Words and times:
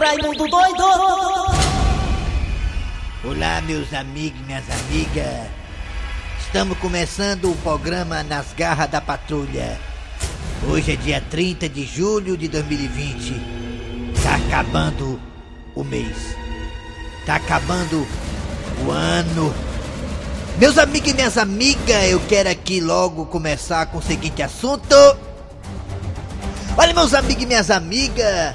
Raimundo 0.00 0.46
doido! 0.46 0.84
Olá, 3.24 3.60
meus 3.66 3.92
amigos, 3.92 4.40
minhas 4.46 4.64
amigas. 4.70 5.48
Estamos 6.40 6.78
começando 6.78 7.50
o 7.50 7.56
programa 7.56 8.22
Nas 8.22 8.52
Garras 8.56 8.88
da 8.88 9.00
Patrulha. 9.00 9.76
Hoje 10.70 10.92
é 10.92 10.96
dia 10.96 11.20
30 11.20 11.68
de 11.68 11.84
julho 11.84 12.36
de 12.36 12.46
2020. 12.46 13.34
Tá 14.22 14.36
acabando 14.36 15.20
o 15.74 15.82
mês. 15.82 16.36
Tá 17.26 17.34
acabando 17.34 18.06
o 18.86 18.90
ano. 18.92 19.52
Meus 20.58 20.78
amigos 20.78 21.10
e 21.10 21.14
minhas 21.14 21.36
amigas, 21.36 22.04
eu 22.08 22.20
quero 22.28 22.48
aqui 22.48 22.80
logo 22.80 23.26
começar 23.26 23.86
com 23.86 23.98
o 23.98 24.02
seguinte 24.02 24.44
assunto. 24.44 24.94
Olha, 26.76 26.94
meus 26.94 27.14
amigos 27.14 27.42
e 27.42 27.46
minhas 27.46 27.70
amigas, 27.70 28.54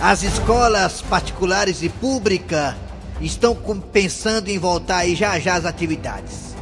as 0.00 0.22
escolas 0.22 1.00
particulares 1.02 1.82
e 1.82 1.88
públicas 1.88 2.74
estão 3.20 3.54
pensando 3.54 4.48
em 4.48 4.58
voltar 4.58 4.98
aí 4.98 5.14
já 5.16 5.38
já 5.38 5.54
às 5.54 5.64
atividades. 5.64 6.54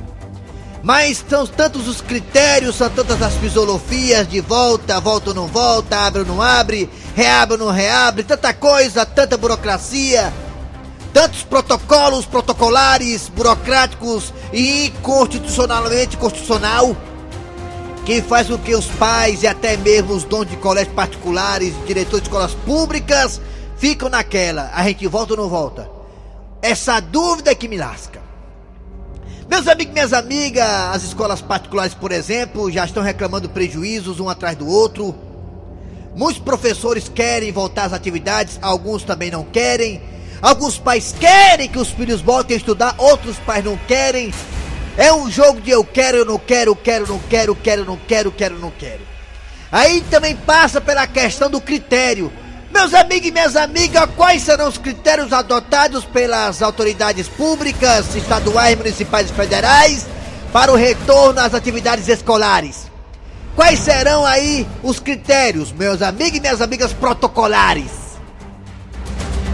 Mas 0.82 1.24
são 1.28 1.46
tantos 1.46 1.88
os 1.88 2.00
critérios, 2.02 2.76
são 2.76 2.90
tantas 2.90 3.22
as 3.22 3.34
filosofias 3.34 4.28
de 4.28 4.40
volta, 4.40 5.00
volta 5.00 5.30
ou 5.30 5.34
não 5.34 5.46
volta, 5.46 5.96
abre 5.96 6.20
ou 6.20 6.26
não 6.26 6.42
abre, 6.42 6.90
reabre 7.16 7.54
ou 7.54 7.66
não 7.66 7.72
reabre, 7.72 8.22
tanta 8.22 8.52
coisa, 8.52 9.06
tanta 9.06 9.36
burocracia, 9.38 10.30
tantos 11.12 11.42
protocolos 11.42 12.26
protocolares, 12.26 13.30
burocráticos 13.30 14.32
e 14.52 14.86
inconstitucionalmente 14.86 16.18
constitucional 16.18 16.94
que 18.04 18.20
faz 18.20 18.48
com 18.48 18.58
que 18.58 18.74
os 18.74 18.86
pais 18.86 19.42
e 19.42 19.46
até 19.46 19.76
mesmo 19.76 20.12
os 20.12 20.24
donos 20.24 20.50
de 20.50 20.56
colégios 20.56 20.94
particulares, 20.94 21.74
diretores 21.86 22.22
de 22.22 22.28
escolas 22.28 22.54
públicas, 22.54 23.40
ficam 23.76 24.08
naquela, 24.08 24.70
a 24.74 24.82
gente 24.84 25.06
volta 25.06 25.32
ou 25.32 25.38
não 25.38 25.48
volta? 25.48 25.90
Essa 26.60 27.00
dúvida 27.00 27.50
é 27.50 27.54
que 27.54 27.68
me 27.68 27.76
lasca. 27.76 28.22
Meus 29.48 29.68
amigos 29.68 29.90
e 29.90 29.94
minhas 29.94 30.12
amigas, 30.12 30.66
as 30.66 31.02
escolas 31.04 31.40
particulares, 31.40 31.94
por 31.94 32.12
exemplo, 32.12 32.70
já 32.70 32.84
estão 32.84 33.02
reclamando 33.02 33.48
prejuízos 33.48 34.20
um 34.20 34.28
atrás 34.28 34.56
do 34.56 34.66
outro. 34.66 35.14
Muitos 36.14 36.40
professores 36.40 37.08
querem 37.08 37.52
voltar 37.52 37.84
às 37.84 37.92
atividades, 37.92 38.58
alguns 38.62 39.02
também 39.02 39.30
não 39.30 39.44
querem. 39.44 40.00
Alguns 40.40 40.78
pais 40.78 41.14
querem 41.18 41.68
que 41.68 41.78
os 41.78 41.90
filhos 41.90 42.20
voltem 42.20 42.54
a 42.54 42.58
estudar, 42.58 42.94
outros 42.98 43.38
pais 43.40 43.64
não 43.64 43.76
querem. 43.76 44.32
É 44.96 45.12
um 45.12 45.28
jogo 45.30 45.60
de 45.60 45.70
eu 45.70 45.84
quero, 45.84 46.18
eu 46.18 46.24
não 46.24 46.38
quero, 46.38 46.74
quero, 46.76 47.06
não 47.06 47.18
quero, 47.18 47.56
quero, 47.56 47.84
não 47.84 47.96
quero, 47.96 48.30
quero, 48.30 48.58
não 48.58 48.70
quero. 48.70 49.00
Aí 49.70 50.02
também 50.02 50.36
passa 50.36 50.80
pela 50.80 51.06
questão 51.06 51.50
do 51.50 51.60
critério. 51.60 52.32
Meus 52.72 52.94
amigos 52.94 53.28
e 53.28 53.32
minhas 53.32 53.56
amigas, 53.56 54.08
quais 54.16 54.42
serão 54.42 54.68
os 54.68 54.78
critérios 54.78 55.32
adotados 55.32 56.04
pelas 56.04 56.62
autoridades 56.62 57.28
públicas, 57.28 58.14
estaduais, 58.14 58.76
municipais 58.76 59.30
e 59.30 59.32
federais 59.32 60.06
para 60.52 60.72
o 60.72 60.76
retorno 60.76 61.40
às 61.40 61.54
atividades 61.54 62.08
escolares? 62.08 62.90
Quais 63.56 63.80
serão 63.80 64.24
aí 64.24 64.66
os 64.82 64.98
critérios, 64.98 65.72
meus 65.72 66.02
amigos 66.02 66.38
e 66.38 66.40
minhas 66.40 66.60
amigas 66.60 66.92
protocolares? 66.92 67.90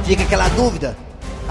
Fica 0.07 0.23
aquela 0.23 0.49
dúvida. 0.49 0.97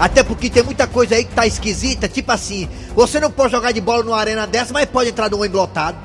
Até 0.00 0.22
porque 0.22 0.48
tem 0.48 0.62
muita 0.62 0.86
coisa 0.86 1.14
aí 1.14 1.24
que 1.26 1.34
tá 1.34 1.46
esquisita, 1.46 2.08
tipo 2.08 2.32
assim, 2.32 2.66
você 2.96 3.20
não 3.20 3.30
pode 3.30 3.52
jogar 3.52 3.70
de 3.70 3.82
bola 3.82 4.02
numa 4.02 4.18
arena 4.18 4.46
dessa, 4.46 4.72
mas 4.72 4.86
pode 4.86 5.10
entrar 5.10 5.30
num 5.30 5.44
emblotado. 5.44 5.98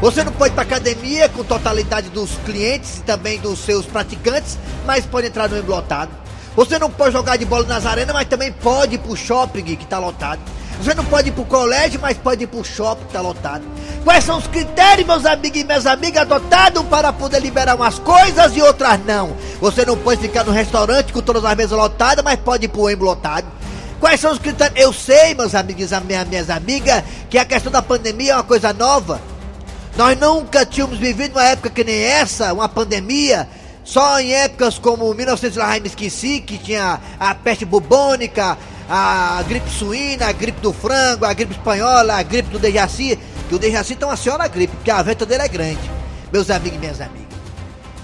Você 0.00 0.22
não 0.22 0.30
pode 0.30 0.52
ir 0.52 0.54
pra 0.54 0.62
academia 0.62 1.28
com 1.28 1.42
totalidade 1.42 2.08
dos 2.08 2.30
clientes 2.44 2.98
e 2.98 3.02
também 3.02 3.40
dos 3.40 3.58
seus 3.58 3.84
praticantes, 3.84 4.56
mas 4.86 5.04
pode 5.04 5.26
entrar 5.26 5.48
no 5.48 5.58
emblotado. 5.58 6.12
Você 6.54 6.78
não 6.78 6.88
pode 6.88 7.12
jogar 7.12 7.36
de 7.36 7.44
bola 7.44 7.66
nas 7.66 7.84
arenas, 7.84 8.14
mas 8.14 8.28
também 8.28 8.52
pode 8.52 8.94
ir 8.94 8.98
pro 8.98 9.16
shopping 9.16 9.64
que 9.64 9.86
tá 9.86 9.98
lotado. 9.98 10.40
Você 10.82 10.94
não 10.94 11.04
pode 11.04 11.28
ir 11.28 11.32
pro 11.32 11.44
colégio, 11.44 12.00
mas 12.00 12.16
pode 12.16 12.44
ir 12.44 12.46
pro 12.46 12.64
shopping 12.64 13.04
tá 13.12 13.20
lotado. 13.20 13.62
Quais 14.02 14.24
são 14.24 14.38
os 14.38 14.46
critérios, 14.46 15.06
meus 15.06 15.26
amigos 15.26 15.60
e 15.60 15.64
minhas 15.64 15.86
amigas, 15.86 16.22
adotados 16.22 16.82
para 16.84 17.12
poder 17.12 17.40
liberar 17.40 17.76
umas 17.76 17.98
coisas 17.98 18.56
e 18.56 18.62
outras 18.62 18.98
não? 19.04 19.36
Você 19.60 19.84
não 19.84 19.96
pode 19.98 20.22
ficar 20.22 20.42
no 20.42 20.52
restaurante 20.52 21.12
com 21.12 21.20
todas 21.20 21.44
as 21.44 21.54
mesas 21.54 21.76
lotadas, 21.76 22.24
mas 22.24 22.36
pode 22.36 22.64
ir 22.64 22.68
pro 22.68 22.88
emblotado. 22.88 23.46
Quais 24.00 24.18
são 24.18 24.32
os 24.32 24.38
critérios? 24.38 24.80
Eu 24.80 24.90
sei, 24.90 25.34
meus 25.34 25.54
amigos 25.54 25.92
e 25.92 26.00
minhas, 26.00 26.26
minhas 26.26 26.48
amigas, 26.48 27.04
que 27.28 27.36
a 27.36 27.44
questão 27.44 27.70
da 27.70 27.82
pandemia 27.82 28.32
é 28.32 28.36
uma 28.36 28.42
coisa 28.42 28.72
nova. 28.72 29.20
Nós 29.98 30.18
nunca 30.18 30.64
tínhamos 30.64 30.98
vivido 30.98 31.32
uma 31.32 31.44
época 31.44 31.68
que 31.68 31.84
nem 31.84 32.02
essa, 32.02 32.54
uma 32.54 32.70
pandemia. 32.70 33.46
Só 33.84 34.18
em 34.18 34.32
épocas 34.32 34.78
como 34.78 35.12
1900 35.12 35.56
lá 35.58 35.78
me 35.78 35.88
esqueci, 35.88 36.40
que 36.40 36.56
tinha 36.56 36.98
a 37.18 37.34
peste 37.34 37.66
bubônica, 37.66 38.56
a 38.90 39.42
gripe 39.46 39.70
suína, 39.70 40.26
a 40.26 40.32
gripe 40.32 40.60
do 40.60 40.72
frango, 40.72 41.24
a 41.24 41.32
gripe 41.32 41.52
espanhola, 41.52 42.14
a 42.14 42.22
gripe 42.24 42.50
do 42.50 42.58
Dejaci. 42.58 43.16
Que 43.48 43.54
o 43.54 43.58
Dejaci 43.58 43.94
tem 43.94 44.06
uma 44.06 44.16
senhora 44.16 44.48
gripe, 44.48 44.74
porque 44.74 44.90
a 44.90 45.00
venta 45.00 45.24
dele 45.24 45.44
é 45.44 45.48
grande. 45.48 45.90
Meus 46.32 46.50
amigos 46.50 46.76
e 46.76 46.80
minhas 46.80 47.00
amigas. 47.00 47.30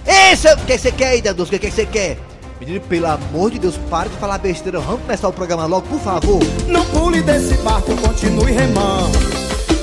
É 0.07 0.33
o 0.55 0.59
que 0.59 0.79
você 0.79 0.93
quer 0.93 1.09
aí, 1.09 1.21
Dandusca? 1.23 1.57
O 1.57 1.59
que 1.59 1.71
você 1.71 1.85
quer? 1.85 2.19
Menino, 2.61 2.81
pelo 2.83 3.07
amor 3.07 3.51
de 3.51 3.59
Deus, 3.59 3.77
para 3.91 4.09
de 4.09 4.17
falar 4.17 4.39
besteira. 4.39 4.79
Vamos 4.79 5.03
começar 5.03 5.29
o 5.29 5.33
programa 5.33 5.67
logo, 5.67 5.87
por 5.89 6.01
favor. 6.01 6.41
Não 6.69 6.85
pule 6.87 7.21
desse 7.21 7.55
barco, 7.59 7.95
continue 7.97 8.53
remando. 8.53 9.19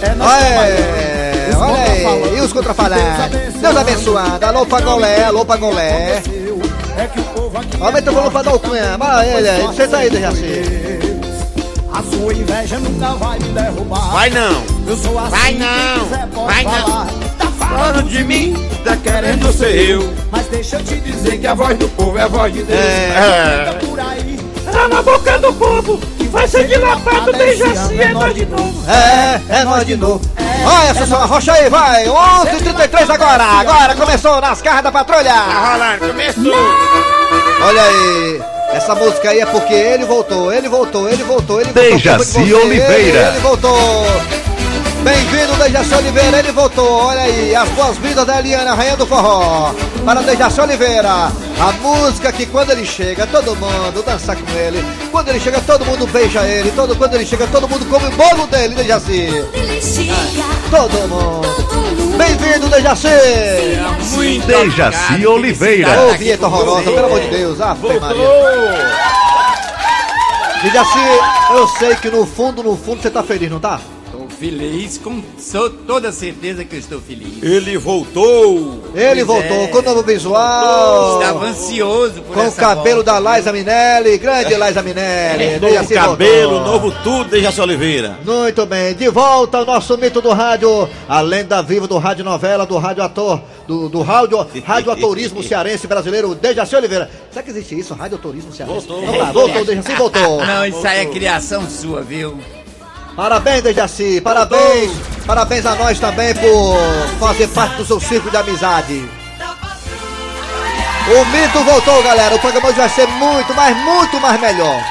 É 0.01 0.15
nós 0.15 0.31
Olha, 0.31 2.09
aí, 2.09 2.37
e 2.37 2.41
os 2.41 2.51
contrafalantes? 2.51 3.53
Deus 3.61 3.77
abençoado, 3.77 4.45
alô 4.45 4.65
Pagolé, 4.65 5.23
alô 5.23 5.45
Pagolé. 5.45 6.21
É 6.97 7.09
Aumenta 7.79 8.11
o 8.11 8.13
volume 8.13 8.31
pra 8.31 8.41
dar 8.41 8.53
o 8.53 8.59
cunha, 8.59 8.97
vai 8.97 9.37
ele 9.37 9.49
aí, 9.49 9.75
senta 9.75 9.97
aí, 9.97 10.09
Dejaci. 10.09 10.92
A 11.93 12.01
sua 12.01 12.33
inveja 12.33 12.79
nunca 12.79 13.13
vai 13.15 13.37
me 13.37 13.49
derrubar. 13.49 14.11
Vai 14.11 14.29
não! 14.31 14.63
Eu 14.87 14.97
sou 14.97 15.19
assim, 15.19 15.29
Vai 15.29 15.49
quem 15.53 15.59
não, 15.59 15.99
quiser 16.03 16.27
vai 16.27 16.63
não. 16.63 16.71
falar. 16.71 17.07
Tá 17.37 17.47
Falando 17.59 18.09
de 18.09 18.23
mim, 18.23 18.67
tá 18.83 18.95
querendo 18.97 19.53
ser 19.53 19.89
eu. 19.89 20.13
Mas 20.31 20.47
deixa 20.47 20.77
eu 20.77 20.83
te 20.83 20.95
dizer 20.99 21.37
que 21.37 21.45
a 21.47 21.53
voz 21.53 21.77
do 21.77 21.87
povo 21.89 22.17
é 22.17 22.23
a 22.23 22.27
voz 22.27 22.51
de 22.51 22.63
Deus. 22.63 22.79
É. 22.79 23.77
Por 23.85 23.99
aí. 23.99 24.39
Tá 24.71 24.87
na 24.87 25.01
boca 25.03 25.37
do 25.37 25.53
povo, 25.53 25.99
vai 26.31 26.47
ser 26.47 26.67
dilapado, 26.67 27.31
beija 27.31 27.65
assim, 27.65 27.99
é 27.99 28.07
nós 28.09 28.33
de 28.33 28.45
novo. 28.47 28.83
É, 28.89 29.59
é 29.59 29.63
nós 29.63 29.85
de 29.85 29.95
novo. 29.95 30.21
Olha 30.65 30.89
essa 30.89 31.05
sua 31.05 31.25
rocha 31.25 31.53
aí, 31.53 31.69
vai. 31.69 32.05
11h33 32.05 33.09
agora. 33.13 33.43
Agora 33.43 33.95
começou 33.95 34.41
nas 34.41 34.61
carras 34.61 34.83
da 34.83 34.91
patrulha. 34.91 35.31
Tá 35.31 35.73
rolando, 35.73 36.07
começou. 36.07 36.53
Olha 37.61 37.81
aí. 37.83 38.52
Essa 38.73 38.95
música 38.95 39.29
aí 39.29 39.39
é 39.39 39.45
porque 39.45 39.73
ele 39.73 40.03
voltou, 40.03 40.51
ele 40.51 40.67
voltou, 40.67 41.07
ele 41.07 41.23
voltou, 41.23 41.61
ele 41.61 41.71
voltou. 41.71 41.83
Dejaci 41.91 42.53
Oliveira. 42.53 42.93
Ele, 42.95 43.17
ele 43.17 43.39
voltou. 43.39 44.03
Bem-vindo, 45.03 45.53
Dejaci 45.57 45.93
Oliveira, 45.93 46.39
ele 46.39 46.51
voltou. 46.51 46.89
Olha 46.89 47.21
aí, 47.21 47.55
as 47.55 47.69
boas-vindas 47.69 48.25
da 48.25 48.39
Eliana, 48.39 48.73
rainha 48.73 48.97
do 48.97 49.05
forró. 49.05 49.73
Para 50.03 50.21
Dejaci 50.21 50.59
Oliveira. 50.61 51.31
A 51.59 51.71
música 51.81 52.31
que 52.31 52.47
quando 52.47 52.71
ele 52.71 52.85
chega, 52.85 53.27
todo 53.27 53.55
mundo 53.55 54.03
dança 54.03 54.35
com 54.35 54.57
ele. 54.57 54.83
Quando 55.11 55.27
ele 55.29 55.39
chega, 55.39 55.61
todo 55.61 55.85
mundo 55.85 56.07
beija 56.07 56.41
ele. 56.47 56.71
Todo, 56.71 56.95
quando 56.95 57.13
ele 57.13 57.25
chega, 57.25 57.45
todo 57.47 57.69
mundo 57.69 57.85
come 57.85 58.07
o 58.07 58.11
bolo 58.11 58.47
dele, 58.47 58.75
Dejaci. 58.75 59.29
Todo 60.71 61.07
mundo. 61.07 61.82
Bem-vindo, 62.17 62.69
Dejaci. 62.69 63.07
Muito 64.13 64.45
Dejaci 64.47 65.13
obrigado, 65.13 65.31
Oliveira. 65.33 66.01
Ô, 66.01 66.09
aqui 66.09 66.17
vinheta 66.19 66.45
horrorosa, 66.47 66.83
você. 66.83 66.91
pelo 66.91 67.05
amor 67.07 67.19
de 67.19 67.27
Deus. 67.29 67.61
Ah, 67.61 67.75
Maria. 67.75 68.29
Dejaci, 70.63 70.99
eu 71.51 71.67
sei 71.67 71.95
que 71.95 72.09
no 72.09 72.25
fundo, 72.25 72.63
no 72.63 72.77
fundo, 72.77 73.01
você 73.01 73.09
tá 73.09 73.23
feliz, 73.23 73.49
não 73.49 73.59
tá? 73.59 73.79
Feliz, 74.39 74.97
com 74.97 75.21
so- 75.37 75.69
toda 75.69 76.11
certeza 76.11 76.65
que 76.65 76.75
eu 76.75 76.79
estou 76.79 76.99
feliz. 76.99 77.41
Ele 77.41 77.77
voltou. 77.77 78.83
Ele 78.93 79.23
Pois 79.23 79.27
voltou 79.27 79.63
é. 79.63 79.67
com 79.67 79.77
o 79.79 79.81
novo 79.81 80.03
visual. 80.03 81.19
Estava 81.21 81.45
ansioso 81.45 82.21
por 82.21 82.33
Com 82.35 82.47
o 82.47 82.51
cabelo 82.51 83.03
volta. 83.03 83.21
da 83.21 83.35
Liza 83.37 83.51
Minelli, 83.53 84.17
grande 84.17 84.53
Liza 84.55 84.81
Minelli. 84.81 85.45
Novo 85.53 85.59
Dejaci 85.67 85.93
cabelo, 85.93 86.49
voltou. 86.59 86.71
novo 86.73 86.91
tudo, 87.03 87.29
Dejaci 87.29 87.61
Oliveira. 87.61 88.19
Muito 88.25 88.65
bem, 88.65 88.93
de 88.93 89.09
volta 89.09 89.59
ao 89.59 89.65
nosso 89.65 89.97
mito 89.97 90.21
do 90.21 90.29
rádio, 90.31 90.89
a 91.07 91.21
lenda 91.21 91.61
viva 91.61 91.87
do 91.87 91.97
rádio 91.97 92.25
novela, 92.25 92.65
do 92.65 92.77
rádio 92.77 93.03
ator, 93.03 93.41
do, 93.67 93.87
do 93.89 94.01
rádio, 94.01 94.45
rádio 94.65 94.91
atorismo 94.91 95.41
cearense 95.43 95.87
brasileiro, 95.87 96.35
Dejaci 96.35 96.75
Oliveira. 96.75 97.09
Será 97.31 97.43
que 97.43 97.49
existe 97.51 97.79
isso, 97.79 97.93
rádio 97.93 98.17
atorismo 98.17 98.51
cearense? 98.51 98.87
Voltou. 98.87 99.05
Vamos 99.05 99.21
lá, 99.21 99.31
voltou, 99.31 99.65
Dejaci 99.65 99.93
voltou. 99.95 100.45
Não, 100.45 100.65
isso 100.65 100.85
aí 100.85 100.99
é 101.01 101.05
criação 101.05 101.67
sua, 101.69 102.01
viu? 102.01 102.37
Parabéns, 103.15 103.61
Dejaci, 103.61 104.19
parabéns, 104.21 104.91
parabéns 105.25 105.65
a 105.67 105.75
nós 105.75 105.99
também 105.99 106.33
por 106.33 106.77
fazer 107.19 107.47
parte 107.49 107.75
do 107.75 107.85
seu 107.85 107.99
círculo 107.99 108.31
de 108.31 108.37
amizade. 108.37 109.09
O 111.05 111.25
mito 111.25 111.63
voltou, 111.63 112.01
galera. 112.01 112.33
O 112.33 112.39
programa 112.39 112.69
hoje 112.69 112.77
vai 112.77 112.89
ser 112.89 113.07
muito, 113.07 113.53
mas 113.53 113.77
muito 113.77 114.19
mais 114.19 114.41
melhor. 114.41 114.81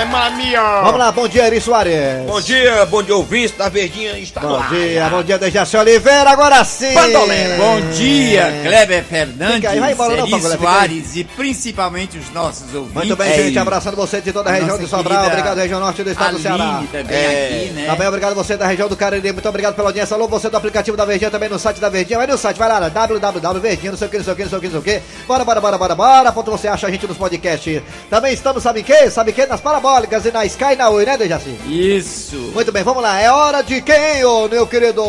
É 0.00 0.04
mamia. 0.04 0.60
Vamos 0.82 0.98
lá, 1.00 1.10
bom 1.10 1.26
dia, 1.26 1.46
Eri 1.48 1.60
Soares. 1.60 2.24
Bom 2.24 2.40
dia, 2.40 2.86
bom 2.86 3.02
dia, 3.02 3.16
ouvinte 3.16 3.54
da 3.58 3.68
Verdinha 3.68 4.16
está 4.18 4.40
no 4.40 4.48
Bom 4.50 4.68
dia, 4.68 5.08
bom 5.08 5.22
dia, 5.24 5.38
Dejaci 5.38 5.76
Oliveira, 5.76 6.30
agora 6.30 6.62
sim. 6.64 6.94
Bandolera. 6.94 7.56
Bom 7.56 7.80
dia, 7.92 8.60
Kleber 8.62 9.02
Fernandes, 9.04 9.68
aí, 9.68 9.80
vai 9.80 9.92
embora 9.92 10.16
não, 10.16 10.24
Eri 10.26 10.34
aí. 10.34 10.40
Soares 10.40 11.16
e 11.16 11.24
principalmente 11.24 12.16
os 12.16 12.30
nossos 12.32 12.72
ouvintes. 12.72 12.94
Muito 12.94 13.16
bem, 13.16 13.28
É, 13.32 13.36
gente, 13.42 13.58
abraçando 13.58 13.96
você 13.96 14.20
de 14.20 14.32
toda 14.32 14.50
a 14.50 14.52
região 14.52 14.68
Nossa 14.68 14.84
de 14.84 14.88
Sobral, 14.88 15.26
obrigado, 15.26 15.58
região 15.58 15.80
norte 15.80 16.04
do 16.04 16.10
estado 16.10 16.36
do 16.36 16.42
Ceará. 16.42 16.76
Aline 16.76 16.86
também 16.88 17.16
É, 17.16 17.46
aqui, 17.64 17.70
né? 17.72 17.86
Também 17.86 18.06
obrigado 18.08 18.34
você 18.36 18.56
da 18.56 18.66
região 18.68 18.88
do 18.88 18.96
Cariri, 18.96 19.32
muito 19.32 19.48
obrigado 19.48 19.74
pela 19.74 19.88
audiência. 19.88 20.14
Alô, 20.14 20.28
você 20.28 20.48
do 20.48 20.56
aplicativo 20.56 20.96
da 20.96 21.04
Verdinha, 21.04 21.30
também 21.30 21.48
no 21.48 21.58
site 21.58 21.80
da 21.80 21.88
Verdinha. 21.88 22.18
Vai 22.18 22.26
no 22.28 22.38
site, 22.38 22.56
vai 22.56 22.68
lá, 22.68 22.88
www.verdinha, 22.88 23.90
não 23.90 23.98
sei 23.98 24.06
o 24.06 24.10
que, 24.10 24.18
não 24.18 24.24
sei 24.24 24.32
o 24.32 24.36
que, 24.36 24.42
não 24.44 24.48
sei 24.50 24.58
o 24.58 24.60
que, 24.60 24.68
não 24.68 24.82
sei 24.82 24.94
o 24.96 25.00
que. 25.00 25.06
Bora, 25.26 25.44
bora, 25.44 25.60
bora, 25.60 25.76
bora, 25.76 25.94
bora. 25.96 26.30
Ponto 26.32 26.52
você 26.52 26.68
acha 26.68 26.86
a 26.86 26.90
gente 26.90 27.04
nos 27.06 27.16
podcasts. 27.16 27.82
Também 28.08 28.32
estamos, 28.32 28.62
sabe 28.62 28.80
em 28.80 28.84
quê? 28.84 29.10
Sabe 29.10 29.32
em 29.32 29.34
quê? 29.34 29.44
Nas 29.46 29.60
parabólicas 29.88 30.26
e 30.26 30.30
na 30.30 30.44
Sky 30.44 30.72
e 30.72 30.76
na 30.76 30.90
Oi, 30.90 31.04
né, 31.06 31.16
Dejaci? 31.16 31.56
Isso. 31.66 32.36
Muito 32.54 32.70
bem, 32.70 32.82
vamos 32.82 33.02
lá. 33.02 33.18
É 33.18 33.30
hora 33.30 33.62
de 33.62 33.80
quem, 33.80 34.22
ô 34.24 34.46
meu 34.46 34.66
querido 34.66 35.02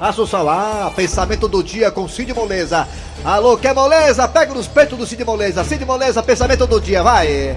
Assunção? 0.00 0.48
Ah, 0.48 0.90
pensamento 0.96 1.46
do 1.46 1.62
dia 1.62 1.90
com 1.90 2.08
Cid 2.08 2.32
Moleza. 2.32 2.88
Alô, 3.24 3.56
quer 3.58 3.74
moleza? 3.74 4.26
Pega 4.26 4.54
nos 4.54 4.66
peitos 4.66 4.96
do 4.98 5.06
Cid 5.06 5.22
Moleza. 5.24 5.62
Cid 5.64 5.84
Moleza, 5.84 6.22
pensamento 6.22 6.66
do 6.66 6.80
dia, 6.80 7.02
vai. 7.02 7.56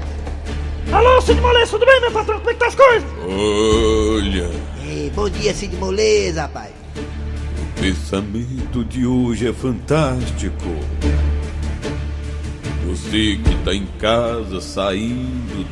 Alô, 0.91 1.21
Cid 1.21 1.39
Moleque, 1.39 1.69
tudo 1.69 1.85
bem, 1.85 2.01
meu 2.01 2.11
patrão? 2.11 2.37
Como 2.39 2.49
é 2.49 2.53
que 2.53 2.59
tá 2.59 2.67
as 2.67 2.75
coisas? 2.75 3.09
Olha, 3.25 4.49
Ei, 4.85 5.11
bom 5.15 5.29
dia, 5.29 5.53
Cid 5.53 5.75
Moleza, 5.77 6.41
rapaz. 6.41 6.71
o 6.97 7.81
pensamento 7.81 8.83
de 8.83 9.05
hoje 9.05 9.47
é 9.47 9.53
fantástico. 9.53 10.75
Você 12.87 13.37
que 13.43 13.55
tá 13.63 13.71
em 13.73 13.85
casa 13.99 14.59
saindo 14.59 15.63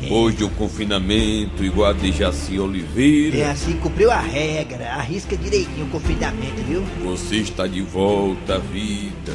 depois 0.00 0.36
de 0.36 0.44
um 0.44 0.48
confinamento 0.50 1.64
igual 1.64 1.90
a 1.90 1.92
de 1.92 2.12
Jaci 2.12 2.56
É 2.56 2.60
Oliveira, 2.60 3.50
assim, 3.50 3.76
cumpriu 3.78 4.10
a 4.10 4.20
regra. 4.20 4.92
Arrisca 4.94 5.36
direitinho 5.36 5.86
o 5.86 5.90
confinamento, 5.90 6.62
viu? 6.68 6.82
você 7.04 7.36
está 7.36 7.66
de 7.66 7.80
volta 7.82 8.56
à 8.56 8.58
vida, 8.58 9.32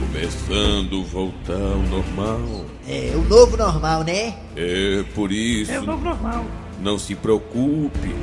começando 0.00 1.00
a 1.00 1.04
voltar 1.04 1.54
ao 1.54 1.78
normal. 1.82 2.64
É 2.88 3.12
o 3.16 3.22
novo 3.22 3.56
normal, 3.56 4.04
né? 4.04 4.34
É 4.56 5.04
por 5.14 5.32
isso, 5.32 5.70
É 5.72 5.80
o 5.80 5.84
novo 5.84 6.04
normal. 6.04 6.44
não 6.80 6.98
se 6.98 7.14
preocupe, 7.14 8.14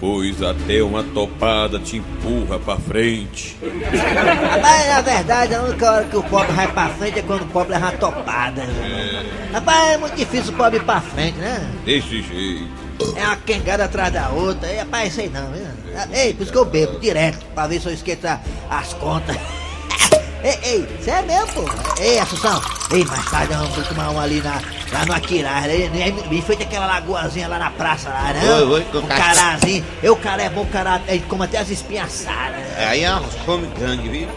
pois 0.00 0.42
até 0.42 0.82
uma 0.82 1.02
topada 1.02 1.78
te 1.78 1.96
empurra 1.96 2.58
pra 2.58 2.76
frente. 2.76 3.56
Rapaz, 4.50 4.88
na 4.88 5.00
verdade, 5.00 5.54
a 5.54 5.62
única 5.62 5.90
hora 5.90 6.04
que 6.04 6.16
o 6.16 6.22
pobre 6.22 6.52
vai 6.52 6.68
pra 6.68 6.88
frente 6.90 7.18
é 7.18 7.22
quando 7.22 7.42
o 7.42 7.46
pobre 7.46 7.72
leva 7.72 7.86
uma 7.86 7.92
topada. 7.92 8.62
Rapaz, 9.52 9.94
é 9.94 9.98
muito 9.98 10.16
difícil 10.16 10.52
o 10.52 10.56
pobre 10.56 10.78
ir 10.78 10.84
pra 10.84 11.00
frente, 11.00 11.38
né? 11.38 11.70
Desse 11.84 12.22
jeito. 12.22 13.14
É 13.16 13.24
uma 13.24 13.36
quengada 13.36 13.84
atrás 13.84 14.12
da 14.12 14.28
outra. 14.30 14.72
E, 14.72 14.76
rapaz, 14.76 15.12
sei 15.12 15.28
não, 15.28 15.50
viu? 15.52 15.66
Ei, 16.12 16.34
por 16.34 16.42
isso 16.42 16.52
que 16.52 16.58
eu 16.58 16.64
bebo 16.64 16.98
direto, 16.98 17.44
pra 17.54 17.66
ver 17.66 17.80
se 17.80 17.86
eu 17.86 17.92
esqueço 17.92 18.26
as 18.70 18.94
contas. 18.94 19.36
Ei, 20.42 20.58
ei, 20.62 20.88
você 21.00 21.10
é 21.10 21.22
mesmo, 21.22 21.48
pô? 21.48 21.64
Ei, 22.00 22.18
Assunção, 22.20 22.60
ei, 22.92 23.04
mais 23.04 23.24
tarde 23.28 23.52
nós 23.54 23.68
vamos 23.70 23.88
tomar 23.88 24.10
um 24.10 24.20
ali 24.20 24.40
na, 24.40 24.60
lá 24.92 25.04
no 25.04 25.12
Aquiraz, 25.12 25.66
né? 25.90 26.14
Me 26.30 26.40
feita 26.40 26.62
aquela 26.62 26.86
lagoazinha 26.86 27.48
lá 27.48 27.58
na 27.58 27.70
praça 27.70 28.08
lá, 28.08 28.32
né? 28.32 28.40
Oi, 28.54 28.62
oi, 28.64 28.86
um 28.94 29.06
carazinho. 29.06 29.84
Eu, 30.00 30.12
o 30.12 30.16
cara 30.16 30.42
é 30.42 30.48
bom, 30.48 30.64
cara 30.66 31.00
é, 31.08 31.18
come 31.18 31.44
até 31.44 31.58
as 31.58 31.70
espinhas 31.70 32.06
assadas. 32.06 32.60
É, 32.76 32.86
Aí 32.86 33.02
é 33.02 33.10
uma 33.10 33.22
fome 33.44 33.66
grande, 33.76 34.08
viu? 34.08 34.28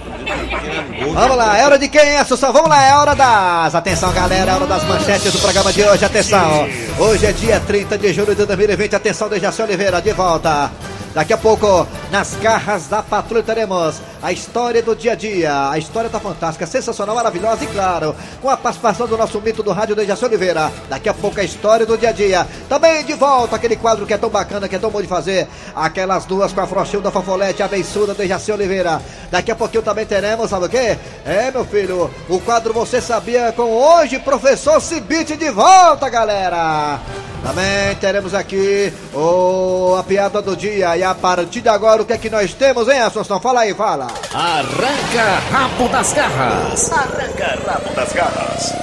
Vamos 1.14 1.38
lá, 1.38 1.58
é 1.58 1.66
hora 1.66 1.78
de 1.78 1.88
quem, 1.88 2.18
Assunção? 2.18 2.52
Vamos 2.52 2.70
lá, 2.70 2.84
é 2.84 2.96
hora 2.96 3.14
das. 3.16 3.76
Atenção, 3.76 4.12
galera, 4.12 4.52
é 4.52 4.56
hora 4.56 4.66
das 4.66 4.84
manchetes 4.84 5.32
do 5.32 5.40
programa 5.40 5.72
de 5.72 5.84
hoje. 5.84 6.04
Atenção, 6.04 6.68
hoje 6.98 7.28
é 7.28 7.32
dia 7.32 7.60
30 7.60 7.98
de 8.00 8.12
julho 8.12 8.36
de 8.36 8.44
2020. 8.46 8.96
Atenção, 8.96 9.30
Dejaci 9.30 9.62
Oliveira, 9.62 10.02
de 10.02 10.14
volta. 10.14 10.72
Daqui 11.14 11.34
a 11.34 11.38
pouco, 11.38 11.86
nas 12.12 12.36
garras 12.36 12.88
da 12.88 13.02
patrulha, 13.02 13.42
teremos 13.42 14.02
a 14.22 14.34
história 14.34 14.84
do 14.84 14.94
dia 14.94 15.14
a 15.14 15.16
dia. 15.16 15.70
A 15.70 15.78
história 15.78 16.10
tá 16.10 16.20
fantástica, 16.20 16.68
sensacional, 16.68 17.16
maravilhosa 17.16 17.64
e, 17.64 17.68
claro, 17.68 18.14
com 18.42 18.50
a 18.50 18.58
participação 18.58 19.08
do 19.08 19.18
nosso 19.18 19.40
mito 19.40 19.64
do 19.64 19.72
rádio 19.72 19.96
Dejaci 19.96 20.26
Oliveira. 20.26 20.70
Daqui 20.90 21.08
a 21.08 21.14
pouco, 21.14 21.40
a 21.40 21.44
história 21.44 21.86
do 21.86 21.98
dia 21.98 22.10
a 22.10 22.12
dia. 22.12 22.46
Também 22.68 23.06
de 23.06 23.14
volta, 23.14 23.56
aquele 23.56 23.78
quadro 23.78 24.06
que 24.06 24.14
é 24.14 24.18
tão 24.18 24.30
bacana, 24.30 24.68
que 24.68 24.76
é 24.76 24.80
tão 24.80 24.92
bom 24.92 25.02
de 25.02 25.08
fazer. 25.08 25.48
Aquelas 25.74 26.26
duas 26.26 26.52
com 26.52 26.60
a 26.60 26.68
Frochilda 26.68 27.10
Fofolete, 27.10 27.64
a 27.64 27.68
Bençuda 27.70 28.14
Dejaci 28.14 28.52
Oliveira. 28.52 29.02
Daqui 29.32 29.50
a 29.50 29.56
pouquinho 29.56 29.82
também 29.82 30.06
teremos, 30.06 30.50
sabe 30.50 30.66
o 30.66 30.70
quê? 30.70 30.98
É, 31.26 31.50
meu 31.50 31.64
filho, 31.64 32.12
o 32.28 32.40
quadro 32.42 32.74
Você 32.74 33.00
Sabia 33.00 33.54
com 33.54 33.64
hoje, 33.64 34.20
professor 34.20 34.82
Cibite 34.82 35.38
de 35.38 35.50
volta, 35.50 36.10
galera. 36.10 37.00
Também 37.44 37.96
teremos 38.00 38.36
aqui 38.36 38.94
o, 39.14 39.96
a 39.98 40.04
piada 40.04 40.42
do 40.44 40.56
dia. 40.56 40.96
E 40.96 41.04
a 41.04 41.16
partir 41.16 41.62
de 41.62 41.70
agora, 41.70 42.01
o 42.02 42.06
que 42.06 42.14
é 42.14 42.18
que 42.18 42.30
nós 42.30 42.54
temos, 42.54 42.88
hein, 42.88 43.00
Assunção? 43.00 43.40
Fala 43.40 43.62
aí, 43.62 43.74
fala. 43.74 44.08
Arranca 44.34 45.24
rabo 45.52 45.88
das 45.90 46.14
garras. 46.14 46.92
Arranca 46.92 47.60
rabo 47.66 47.94
das 47.96 48.14
garras. 48.14 48.74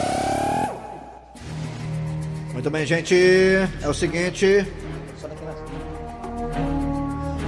Muito 2.53 2.71
bem, 2.71 2.87
gente. 2.87 3.15
É 3.83 3.89
o 3.89 3.95
seguinte. 3.95 4.67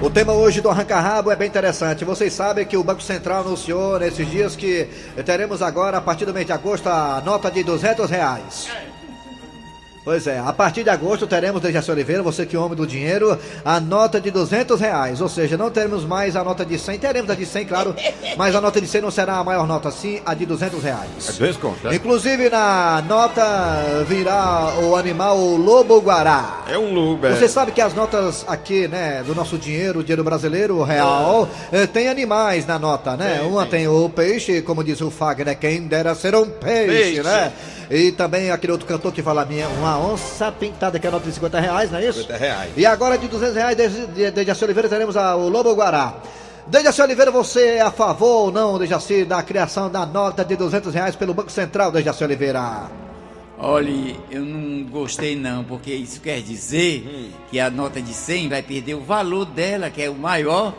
O 0.03 0.09
tema 0.09 0.33
hoje 0.33 0.61
do 0.61 0.71
Arranca 0.71 0.99
Rabo 0.99 1.31
é 1.31 1.37
bem 1.37 1.47
interessante. 1.49 2.07
Vocês 2.07 2.33
sabem 2.33 2.65
que 2.65 2.77
o 2.77 2.83
Banco 2.83 3.03
Central 3.03 3.43
anunciou 3.43 3.99
nesses 3.99 4.29
dias 4.31 4.57
que 4.57 4.89
teremos 5.27 5.61
agora, 5.61 5.99
a 5.99 6.01
partir 6.01 6.25
do 6.25 6.33
mês 6.33 6.47
de 6.47 6.53
agosto, 6.53 6.89
a 6.89 7.21
nota 7.23 7.51
de 7.51 7.63
200 7.63 8.09
reais. 8.09 8.69
Pois 10.03 10.27
é, 10.27 10.39
a 10.39 10.51
partir 10.51 10.83
de 10.83 10.89
agosto 10.89 11.27
teremos, 11.27 11.61
Dejaci 11.61 11.91
Oliveira, 11.91 12.23
você 12.23 12.47
que 12.47 12.57
é 12.57 12.59
homem 12.59 12.75
do 12.75 12.87
dinheiro, 12.87 13.39
a 13.63 13.79
nota 13.79 14.19
de 14.19 14.31
200 14.31 14.81
reais. 14.81 15.21
Ou 15.21 15.29
seja, 15.29 15.59
não 15.59 15.71
teremos 15.71 16.07
mais 16.07 16.37
a 16.37 16.43
nota 16.43 16.65
de 16.65 16.79
100, 16.79 16.99
teremos 16.99 17.31
a 17.31 17.35
de 17.35 17.45
100, 17.45 17.67
claro, 17.67 17.95
mas 18.39 18.55
a 18.55 18.63
nota 18.63 18.81
de 18.81 18.87
100 18.87 19.03
não 19.03 19.11
será 19.11 19.35
a 19.37 19.45
maior 19.45 19.67
nota, 19.67 19.91
sim 19.91 20.21
a 20.25 20.33
de 20.33 20.47
200 20.47 20.83
reais. 20.83 21.37
Dois 21.39 21.57
contos. 21.59 21.93
Inclusive 21.93 22.49
na 22.49 23.05
nota 23.07 23.45
virá 24.09 24.73
o 24.83 24.97
animal 24.97 25.37
lobo-guará. 25.39 26.65
É 26.67 26.79
um 26.79 26.95
lobo, 26.95 27.27
é. 27.27 27.35
Você 27.37 27.47
sabe 27.47 27.71
que 27.71 27.83
as 27.83 27.93
notas 27.93 28.43
aqui, 28.49 28.89
né, 28.89 29.23
do 29.27 29.35
nosso 29.35 29.59
dinheiro, 29.59 30.01
o 30.01 30.03
dinheiro 30.03 30.25
brasileiro, 30.25 30.77
o 30.79 30.83
real, 30.83 31.47
eh, 31.71 31.87
tem 31.87 32.09
animais 32.09 32.67
na 32.67 32.79
nota, 32.79 33.19
né? 33.19 33.43
Uma 33.43 33.67
tem 33.67 33.87
o 33.87 34.09
peixe, 34.09 34.63
como 34.63 34.83
diz 34.83 35.01
o 35.03 35.11
Fagner, 35.11 35.59
quem 35.59 35.83
dera 35.87 36.15
ser 36.15 36.35
um 36.35 36.47
peixe, 36.49 36.87
Peixe. 36.87 37.23
né? 37.23 37.53
E 37.91 38.13
também 38.13 38.53
aquele 38.53 38.73
outro 38.73 38.87
cantor 38.87 39.13
que 39.13 39.21
fala 39.21 39.45
minha, 39.45 39.67
uma 39.69 39.90
onça 39.99 40.51
pintada, 40.53 40.99
que 40.99 41.07
é 41.07 41.09
a 41.09 41.13
nota 41.13 41.27
de 41.27 41.33
50 41.33 41.61
reais, 41.61 41.91
não 41.91 41.99
é 41.99 42.07
isso? 42.09 42.21
50 42.23 42.37
reais. 42.39 42.73
E 42.77 42.85
agora 42.87 43.17
de 43.19 43.29
200 43.29 43.55
reais, 43.55 43.77
desde 43.77 44.07
de, 44.07 44.31
de 44.31 44.45
Jaci 44.45 44.65
Oliveira, 44.65 44.89
teremos 44.89 45.17
a, 45.17 45.37
o 45.37 45.49
Lobo 45.49 45.75
Guará. 45.75 46.15
Dejaci 46.67 47.03
Oliveira, 47.03 47.31
você 47.31 47.77
é 47.77 47.81
a 47.81 47.91
favor 47.91 48.45
ou 48.47 48.53
não, 48.53 48.79
Dejaci, 48.79 49.25
da 49.25 49.43
criação 49.43 49.91
da 49.91 50.07
nota 50.07 50.45
de 50.45 50.55
200 50.57 50.95
reais 50.95 51.17
pelo 51.17 51.35
Banco 51.35 51.51
Central, 51.51 51.91
Dejaci 51.91 52.23
Oliveira? 52.23 52.89
Olha, 53.59 54.17
eu 54.31 54.43
não 54.43 54.85
gostei 54.85 55.37
não, 55.37 55.65
porque 55.65 55.93
isso 55.93 56.21
quer 56.21 56.41
dizer 56.41 57.05
Hum. 57.07 57.29
que 57.51 57.61
a 57.61 57.69
nota 57.69 58.01
de 58.01 58.15
100 58.15 58.49
vai 58.49 58.63
perder 58.63 58.95
o 58.95 59.01
valor 59.03 59.45
dela, 59.45 59.91
que 59.91 60.01
é 60.03 60.09
o 60.09 60.15
maior. 60.15 60.73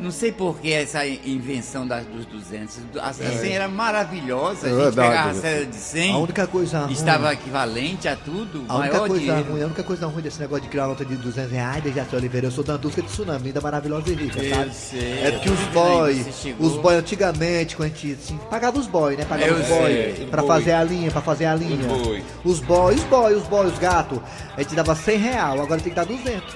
Não 0.00 0.10
sei 0.10 0.32
por 0.32 0.58
que 0.58 0.72
essa 0.72 1.06
invenção 1.06 1.86
das, 1.86 2.06
dos 2.06 2.24
200. 2.24 2.78
A, 2.98 3.08
a 3.10 3.12
100 3.12 3.52
era 3.52 3.68
maravilhosa, 3.68 4.66
a 4.66 4.70
É 4.70 4.72
gente 4.72 4.82
verdade. 4.82 5.08
pegava 5.10 5.30
a 5.30 5.34
cédula 5.34 5.66
de 5.66 5.76
100, 5.76 6.12
A 6.14 6.18
única 6.18 6.46
coisa 6.46 6.78
ruim- 6.80 6.92
estava 6.92 7.32
equivalente 7.34 8.08
a 8.08 8.16
tudo, 8.16 8.64
A 8.66 8.76
única 8.78 8.98
coisa 9.00 9.18
dinheiro. 9.18 9.52
ruim, 9.52 9.62
a 9.62 9.66
única 9.66 9.82
coisa 9.82 10.06
ruim 10.06 10.22
desse 10.22 10.40
negócio 10.40 10.62
de 10.64 10.70
criar 10.70 10.84
uma 10.84 10.88
nota 10.90 11.04
de 11.04 11.16
200 11.16 11.52
reais, 11.52 11.82
Dejaci 11.84 12.16
Oliveira, 12.16 12.46
eu 12.46 12.50
sou 12.50 12.64
da 12.64 12.78
Dusca 12.78 13.02
de 13.02 13.08
Tsunami, 13.08 13.44
linda, 13.48 13.60
maravilhosa 13.60 14.10
e 14.10 14.14
rica, 14.14 14.42
Eu 14.42 14.54
sabe? 14.56 14.74
sei, 14.74 15.20
é 15.22 15.30
porque 15.32 15.48
eu 15.50 15.52
os 15.52 15.60
boys, 15.66 16.26
os 16.58 16.76
boys 16.76 16.98
antigamente, 16.98 17.76
quando 17.76 17.92
a 17.92 17.94
gente 17.94 18.12
assim, 18.22 18.38
pagava 18.48 18.78
os 18.78 18.86
boys, 18.86 19.18
né? 19.18 19.26
Pagava 19.26 19.50
Eu 19.52 19.58
os 19.60 19.68
boys 19.68 20.18
pra 20.30 20.40
boi. 20.42 20.48
fazer 20.48 20.72
a 20.72 20.82
linha, 20.82 21.10
pra 21.10 21.20
fazer 21.20 21.44
a 21.44 21.54
linha. 21.54 21.86
boi. 21.86 22.22
Os 22.42 22.60
boys, 22.60 22.98
os 23.00 23.04
boys, 23.04 23.36
os 23.36 23.46
boys, 23.48 23.72
os 23.74 23.78
gatos, 23.78 24.18
a 24.56 24.62
gente 24.62 24.74
dava 24.74 24.94
100 24.94 25.18
real, 25.18 25.60
agora 25.60 25.78
tem 25.80 25.90
que 25.90 25.96
dar 25.96 26.06
200. 26.06 26.54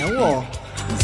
É 0.00 0.06
um 0.06 0.22
ó. 0.22 0.42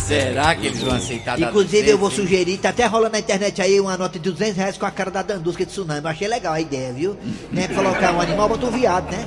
Será 0.07 0.55
que 0.55 0.67
eles 0.67 0.83
vão 0.83 0.95
aceitar 0.95 1.39
dar 1.39 1.49
Inclusive, 1.49 1.89
eu 1.89 1.99
vou 1.99 2.09
200, 2.09 2.19
hein? 2.31 2.37
sugerir, 2.39 2.59
tá 2.59 2.69
até 2.71 2.87
rolando 2.87 3.13
na 3.13 3.19
internet 3.19 3.61
aí 3.63 3.81
uma 3.81 3.97
nota 3.97 4.19
de 4.19 4.31
200 4.31 4.57
reais 4.57 4.79
com 4.79 4.87
a 4.87 4.91
cara 4.91 5.11
da 5.11 5.23
Dandusca 5.23 5.65
de 5.65 5.71
tsunami. 5.71 6.01
Eu 6.03 6.11
achei 6.11 6.29
legal 6.29 6.53
a 6.53 6.61
ideia, 6.61 6.93
viu? 6.93 7.17
Né? 7.51 7.69
Colocar 7.69 8.13
um 8.13 8.21
animal, 8.21 8.49
bota 8.49 8.67
um 8.67 8.71
viado, 8.71 9.11
né? 9.11 9.27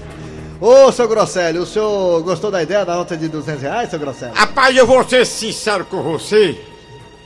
Ô, 0.60 0.92
seu 0.92 1.08
Grosselio, 1.08 1.62
o 1.62 1.66
senhor 1.66 2.22
gostou 2.22 2.50
da 2.50 2.62
ideia 2.62 2.84
da 2.84 2.94
nota 2.94 3.16
de 3.16 3.28
200 3.28 3.62
reais, 3.62 3.88
seu 3.88 3.98
Grosselio? 3.98 4.34
Rapaz, 4.34 4.76
eu 4.76 4.86
vou 4.86 5.02
ser 5.08 5.24
sincero 5.24 5.86
com 5.86 6.02
você. 6.02 6.60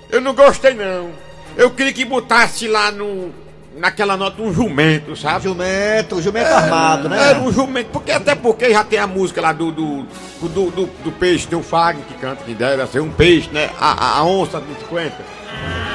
Eu 0.08 0.20
não 0.20 0.34
gostei, 0.34 0.74
não. 0.74 1.10
Eu 1.56 1.70
queria 1.70 1.92
que 1.92 2.04
botasse 2.04 2.68
lá 2.68 2.92
no. 2.92 3.32
Naquela 3.76 4.16
nota 4.16 4.40
um 4.40 4.52
jumento, 4.52 5.16
sabe? 5.16 5.44
Jumento, 5.44 6.22
jumento 6.22 6.46
armado, 6.46 7.08
né? 7.08 7.30
Era 7.30 7.40
um 7.40 7.52
jumento, 7.52 7.88
porque 7.90 8.12
até 8.12 8.34
porque 8.34 8.70
já 8.70 8.84
tem 8.84 8.98
a 8.98 9.06
música 9.06 9.40
lá 9.40 9.52
do 9.52 9.72
do, 9.72 10.06
do, 10.40 10.70
do, 10.70 10.86
do 10.86 11.12
peixe, 11.12 11.46
tem 11.46 11.58
o 11.58 11.62
Fagner 11.62 12.04
que 12.06 12.14
canta, 12.14 12.44
que 12.44 12.54
deve 12.54 12.86
ser 12.86 13.00
um 13.00 13.10
peixe, 13.10 13.50
né? 13.52 13.70
A, 13.80 13.92
a, 13.92 14.18
a 14.18 14.24
onça 14.24 14.60
do 14.60 14.66
50. 14.80 15.16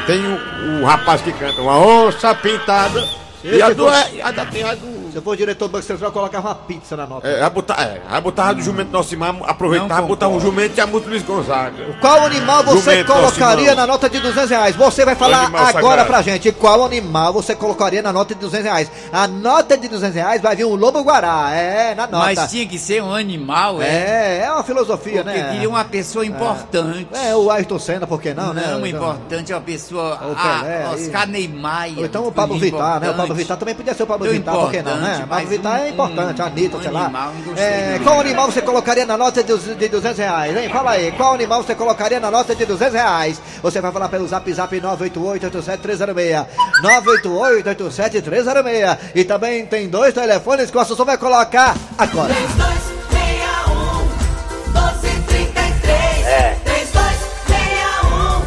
Tem 0.05 0.19
o, 0.19 0.81
o 0.81 0.85
rapaz 0.85 1.21
que 1.21 1.31
canta 1.31 1.61
uma 1.61 1.79
onça 1.79 2.35
pintada. 2.35 3.07
E 3.43 3.61
a 3.61 3.69
do. 3.69 3.87
é, 3.87 4.21
a 4.21 4.45
tem 4.45 4.63
a 4.63 4.75
do. 4.75 4.98
Se 5.11 5.15
eu 5.17 5.21
for 5.21 5.35
diretor 5.35 5.67
do 5.67 5.71
Banco 5.71 5.85
Central, 5.85 6.09
eu 6.09 6.13
colocava 6.13 6.49
uma 6.49 6.55
pizza 6.55 6.95
na 6.95 7.05
nota. 7.07 7.27
É, 7.27 7.41
a 7.43 7.49
botar, 7.49 7.81
é, 7.81 8.01
a 8.09 8.21
botar 8.21 8.53
do 8.53 8.61
jumento 8.61 8.91
Nocimar, 8.91 9.35
aproveitava, 9.43 10.01
Não 10.01 10.07
botava 10.07 10.33
um 10.33 10.39
jumento 10.39 10.77
e 10.77 10.81
a 10.81 10.87
música 10.87 11.09
Luiz 11.09 11.23
Gonzaga. 11.23 11.97
Qual 11.99 12.25
animal 12.25 12.63
você 12.63 12.91
Jumento, 12.91 13.11
colocaria 13.13 13.69
Simão. 13.69 13.75
na 13.75 13.87
nota 13.87 14.09
de 14.09 14.19
200 14.19 14.49
reais? 14.49 14.75
Você 14.75 15.05
vai 15.05 15.15
falar 15.15 15.43
Animal 15.45 15.65
agora 15.65 15.73
sagrado. 15.83 16.07
pra 16.07 16.21
gente. 16.21 16.51
Qual 16.51 16.83
animal 16.85 17.33
você 17.33 17.55
colocaria 17.55 18.01
na 18.01 18.11
nota 18.13 18.33
de 18.33 18.41
200 18.41 18.65
reais? 18.65 18.91
A 19.11 19.27
nota 19.27 19.77
de 19.77 19.87
200 19.87 20.15
reais 20.15 20.41
vai 20.41 20.55
vir 20.55 20.65
um 20.65 20.75
lobo-guará. 20.75 21.51
É, 21.53 21.95
na 21.95 22.07
nota. 22.07 22.25
Mas 22.25 22.49
tinha 22.51 22.65
que 22.65 22.77
ser 22.77 23.01
um 23.03 23.13
animal, 23.13 23.81
é? 23.81 23.87
É, 23.87 24.43
é 24.45 24.51
uma 24.51 24.63
filosofia, 24.63 25.23
Porque 25.23 25.37
né? 25.37 25.49
queria 25.51 25.69
uma 25.69 25.83
pessoa 25.85 26.25
importante. 26.25 27.07
É, 27.13 27.35
o 27.35 27.49
Ayrton 27.51 27.79
Senna, 27.79 28.05
por 28.07 28.21
que 28.21 28.33
não, 28.33 28.53
né? 28.53 28.63
Não, 28.67 28.85
Então- 28.85 29.09
importante 29.09 29.51
é 29.51 29.55
uma 29.55 29.61
pessoa. 29.61 30.15
O 30.15 30.35
Pelé, 30.35 30.35
ah, 30.35 30.91
aí. 30.93 31.05
Oscar 31.05 31.27
Neymar. 31.27 31.89
Ou 31.97 32.05
então 32.05 32.27
o 32.27 32.31
Pablo 32.31 32.57
Vittar, 32.57 32.99
né? 32.99 33.09
O 33.09 33.13
Pablo 33.13 33.35
Vittar 33.35 33.57
também 33.57 33.75
podia 33.75 33.93
ser 33.93 34.03
o 34.03 34.07
Pablo 34.07 34.25
Tão 34.25 34.33
Vittar, 34.35 34.55
por 34.55 34.71
que 34.71 34.81
não, 34.81 34.97
né? 35.01 35.25
mas 35.29 35.49
Vittar 35.49 35.79
é 35.79 35.83
um- 35.83 35.87
importante, 35.89 36.41
um- 36.41 36.43
a 36.43 36.47
Anitta, 36.47 36.77
um 36.77 36.81
sei 36.81 36.91
lá. 36.91 37.03
animal, 37.05 37.33
não 37.33 37.41
gostei, 37.41 37.63
É, 37.65 37.95
não. 37.97 38.03
qual 38.05 38.19
animal 38.19 38.51
você 38.51 38.61
colocaria 38.61 39.05
na 39.05 39.17
nota 39.17 39.43
de, 39.43 39.57
de 39.75 39.87
200 39.87 40.17
reais, 40.17 40.57
hein? 40.57 40.69
Fala 40.69 40.91
aí, 40.91 41.11
qual 41.11 41.33
animal 41.33 41.63
você 41.63 41.75
colocaria 41.75 42.19
na 42.19 42.31
nota 42.31 42.55
de 42.55 42.65
200 42.65 42.93
reais? 42.93 43.41
Você 43.61 43.81
vai 43.81 43.91
falar 43.91 44.09
pelo 44.09 44.27
zap 44.27 44.51
zap 44.53 44.79
988-87306. 44.79 46.45
988-87306. 46.81 48.97
E 49.15 49.23
também 49.23 49.65
tem 49.65 49.87
dois 49.89 50.13
telefones 50.13 50.69
que 50.71 50.77
o 50.77 50.79
assessor 50.79 51.05
vai 51.05 51.17
colocar 51.17 51.75
agora. 51.97 52.33
3261 52.33 54.73
1233 54.73 56.27
é. 56.27 56.55
3261 56.63 58.39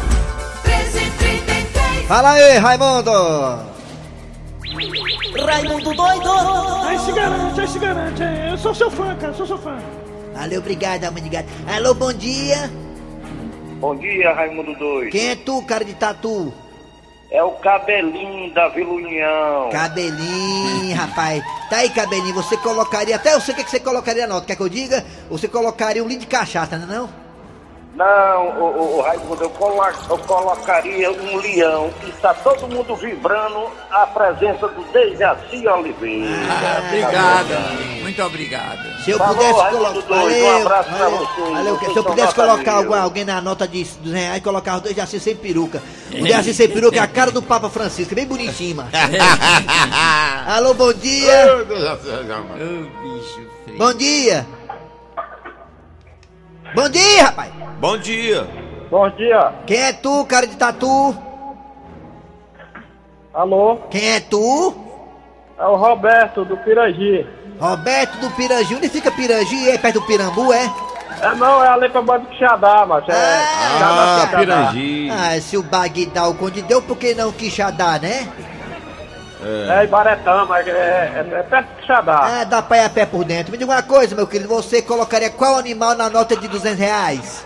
1333 0.63 2.07
Fala 2.07 2.31
aí, 2.31 2.57
Raimundo! 2.57 3.72
Raimundo 5.45 5.93
doido 5.93 6.31
Aí 6.87 6.99
se 6.99 7.11
garante, 7.11 7.61
aí 7.61 7.67
se 7.67 7.79
garante. 7.79 8.23
é, 8.23 8.49
Eu 8.51 8.57
sou 8.57 8.73
seu 8.73 8.89
fã, 8.89 9.15
cara, 9.15 9.33
sou 9.33 9.45
seu 9.45 9.57
fã. 9.57 9.77
Valeu, 10.33 10.59
obrigado, 10.59 11.03
alma 11.05 11.21
de 11.21 11.29
gato. 11.29 11.47
Alô, 11.67 11.93
bom 11.93 12.11
dia. 12.13 12.69
Bom 13.79 13.95
dia, 13.95 14.33
Raimundo 14.33 14.73
Doido. 14.75 15.11
Quem 15.11 15.29
é 15.31 15.35
tu, 15.35 15.61
cara 15.63 15.83
de 15.83 15.93
tatu? 15.93 16.53
É 17.29 17.43
o 17.43 17.51
cabelinho 17.51 18.53
da 18.53 18.67
Vila 18.69 18.93
União. 18.93 19.69
Cabelinho, 19.71 20.95
rapaz. 20.95 21.43
Tá 21.69 21.77
aí, 21.77 21.89
cabelinho. 21.89 22.33
Você 22.35 22.55
colocaria. 22.57 23.15
Até 23.15 23.33
eu 23.33 23.41
sei 23.41 23.53
o 23.53 23.57
que 23.57 23.63
que 23.63 23.71
você 23.71 23.79
colocaria 23.79 24.25
na 24.27 24.35
nota. 24.35 24.45
Quer 24.47 24.55
que 24.55 24.61
eu 24.61 24.69
diga? 24.69 25.03
Você 25.29 25.47
colocaria 25.47 26.03
um 26.03 26.07
litro 26.07 26.21
de 26.21 26.27
cachaça, 26.27 26.77
não 26.77 26.85
é? 26.93 26.97
Não? 26.97 27.22
Não, 27.95 28.47
o, 28.59 28.63
o, 28.63 28.97
o 28.97 29.01
Raimundo, 29.01 29.43
eu, 29.43 29.49
colo- 29.51 29.83
eu 30.09 30.17
colocaria 30.17 31.11
um 31.11 31.37
leão 31.37 31.93
e 32.03 32.09
está 32.09 32.33
todo 32.33 32.67
mundo 32.67 32.95
vibrando 32.95 33.67
a 33.91 34.07
presença 34.07 34.67
do 34.67 34.83
Dejaci 34.91 35.67
Oliveira. 35.67 36.25
Ah, 36.49 36.81
obrigado. 36.87 38.01
Muito 38.01 38.23
obrigado. 38.23 39.03
Se 39.03 39.11
eu 39.11 39.17
Falou, 39.19 39.35
pudesse 39.35 39.53
colocar. 39.69 40.09
Um 40.15 40.61
abraço 40.61 40.89
pra 40.89 41.09
vocês. 41.09 41.49
valeu. 41.51 41.75
Vocês 41.77 41.93
Se 41.93 41.99
eu 41.99 42.03
pudesse 42.03 42.33
colocar 42.33 42.71
mil. 42.71 42.79
algum- 42.81 42.93
alguém 42.95 43.25
na 43.25 43.39
nota 43.41 43.67
de 43.67 43.83
200 43.83 44.11
reais, 44.11 44.41
colocar 44.43 44.75
os 44.77 44.81
dois 44.81 44.97
assim 44.97 45.19
sem 45.19 45.35
peruca. 45.35 45.79
O 46.11 46.23
Dejaci 46.23 46.51
sem 46.51 46.69
peruca 46.69 46.97
é 46.97 46.99
a 46.99 47.07
cara 47.07 47.29
do 47.29 47.43
Papa 47.43 47.69
Francisco, 47.69 48.15
bem 48.15 48.25
bonitinho, 48.25 48.77
mano. 48.77 48.89
Alô, 50.47 50.73
bom 50.73 50.91
dia. 50.93 51.57
Ô, 51.57 51.65
bicho 51.65 53.47
feio. 53.65 53.77
Bom 53.77 53.93
dia. 53.93 54.47
Bom 56.73 56.89
dia, 56.89 57.23
rapaz. 57.25 57.51
Bom 57.79 57.97
dia. 57.97 58.47
Bom 58.89 59.09
dia. 59.11 59.51
Quem 59.65 59.77
é 59.81 59.93
tu, 59.93 60.25
cara 60.25 60.47
de 60.47 60.55
tatu? 60.55 61.15
Alô, 63.33 63.77
Quem 63.89 64.11
é 64.13 64.19
tu? 64.19 64.75
é 65.57 65.65
o 65.65 65.75
Roberto 65.75 66.45
do 66.45 66.55
Pirangi. 66.57 67.25
Roberto 67.59 68.17
do 68.19 68.29
Pirangi. 68.31 68.75
Onde 68.75 68.89
fica 68.89 69.11
Pirangi? 69.11 69.69
É 69.69 69.77
perto 69.77 69.99
do 69.99 70.05
Pirambu, 70.05 70.53
é? 70.53 70.71
É 71.21 71.35
não, 71.35 71.63
é 71.63 71.67
ali 71.69 71.89
pra 71.89 72.01
banda 72.01 72.25
do 72.27 72.35
Xadá, 72.35 72.85
macho. 72.85 73.09
É, 73.11 73.15
Ah, 73.81 74.23
Ah, 74.31 74.37
Pirangi. 74.37 75.09
Ah, 75.11 75.39
se 75.41 75.57
o 75.57 75.63
Bagdá 75.63 76.27
o 76.27 76.35
Conde 76.35 76.61
deu, 76.61 76.81
por 76.81 76.97
que 76.97 77.13
não 77.15 77.31
Quixadá, 77.31 77.97
né? 77.99 78.27
É 79.69 79.83
Ibaretama, 79.83 80.45
mas 80.45 80.65
é, 80.67 80.71
é, 80.71 81.39
é 81.39 81.43
perto 81.43 81.67
do 81.81 81.85
Xadá. 81.85 82.19
Ah, 82.23 82.43
dá 82.45 82.61
pra 82.61 82.77
ir 82.77 82.85
a 82.85 82.89
pé 82.89 83.05
por 83.05 83.23
dentro. 83.25 83.51
Me 83.51 83.57
diga 83.57 83.71
uma 83.71 83.83
coisa, 83.83 84.15
meu 84.15 84.27
querido. 84.27 84.47
Você 84.49 84.81
colocaria 84.81 85.29
qual 85.31 85.57
animal 85.57 85.95
na 85.95 86.09
nota 86.09 86.35
de 86.35 86.47
200 86.47 86.79
reais? 86.79 87.45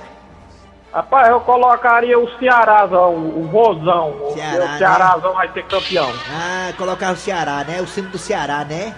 Rapaz, 0.94 1.30
eu 1.30 1.40
colocaria 1.42 2.18
o 2.18 2.28
Cearazão, 2.40 3.14
o 3.14 3.48
Vozão. 3.52 4.10
O- 4.22 4.34
Ceará, 4.34 4.66
o 4.74 4.78
Cearazão 4.78 5.34
vai 5.34 5.52
ser 5.52 5.64
campeão. 5.66 6.12
Ah, 6.32 6.72
colocar 6.78 7.12
o 7.12 7.16
Ceará, 7.18 7.64
né? 7.68 7.82
O 7.82 7.88
símbolo 7.88 8.14
do 8.14 8.18
Ceará, 8.18 8.66
né? 8.68 8.96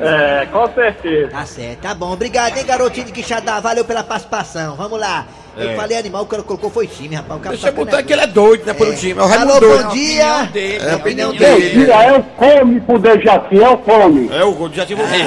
É, 0.00 0.46
com 0.50 0.66
certeza. 0.72 1.30
Tá 1.32 1.44
certo, 1.44 1.80
tá 1.80 1.94
bom. 1.94 2.12
Obrigado, 2.12 2.56
hein, 2.56 2.64
garotinho 2.64 3.06
de 3.06 3.12
Quixadá. 3.12 3.60
Valeu 3.60 3.84
pela 3.84 4.02
participação. 4.04 4.76
Vamos 4.76 4.98
lá. 4.98 5.26
Eu 5.54 5.76
falei 5.76 5.98
animal, 5.98 6.22
o 6.22 6.26
cara 6.26 6.42
colocou 6.42 6.70
foi 6.70 6.86
time, 6.86 7.14
rapaz. 7.16 7.38
O 7.38 7.42
cara 7.42 7.54
Deixa 7.54 7.66
eu 7.68 7.72
sacana- 7.72 7.90
botar 7.90 8.02
que 8.02 8.12
ele 8.14 8.22
é 8.22 8.26
doido, 8.26 8.64
né, 8.64 8.72
pelo 8.72 8.94
time. 8.94 9.12
É 9.12 9.16
o 9.16 9.24
Alô, 9.24 9.28
Raimundo 9.34 9.60
doido. 9.60 9.82
bom 9.84 9.88
dia. 9.90 10.42
dele, 10.44 10.84
É 10.86 10.92
a 10.92 10.96
opinião 10.96 11.32
dele. 11.32 11.90
é 11.90 12.12
o 12.12 12.22
come 12.22 12.80
pro 12.80 12.98
Dejaci, 12.98 13.62
é 13.62 13.68
o 13.68 13.76
come. 13.76 14.30
É 14.32 14.42
o 14.44 14.70
já 14.72 14.86
tive 14.86 15.02
um 15.02 15.06
é, 15.06 15.20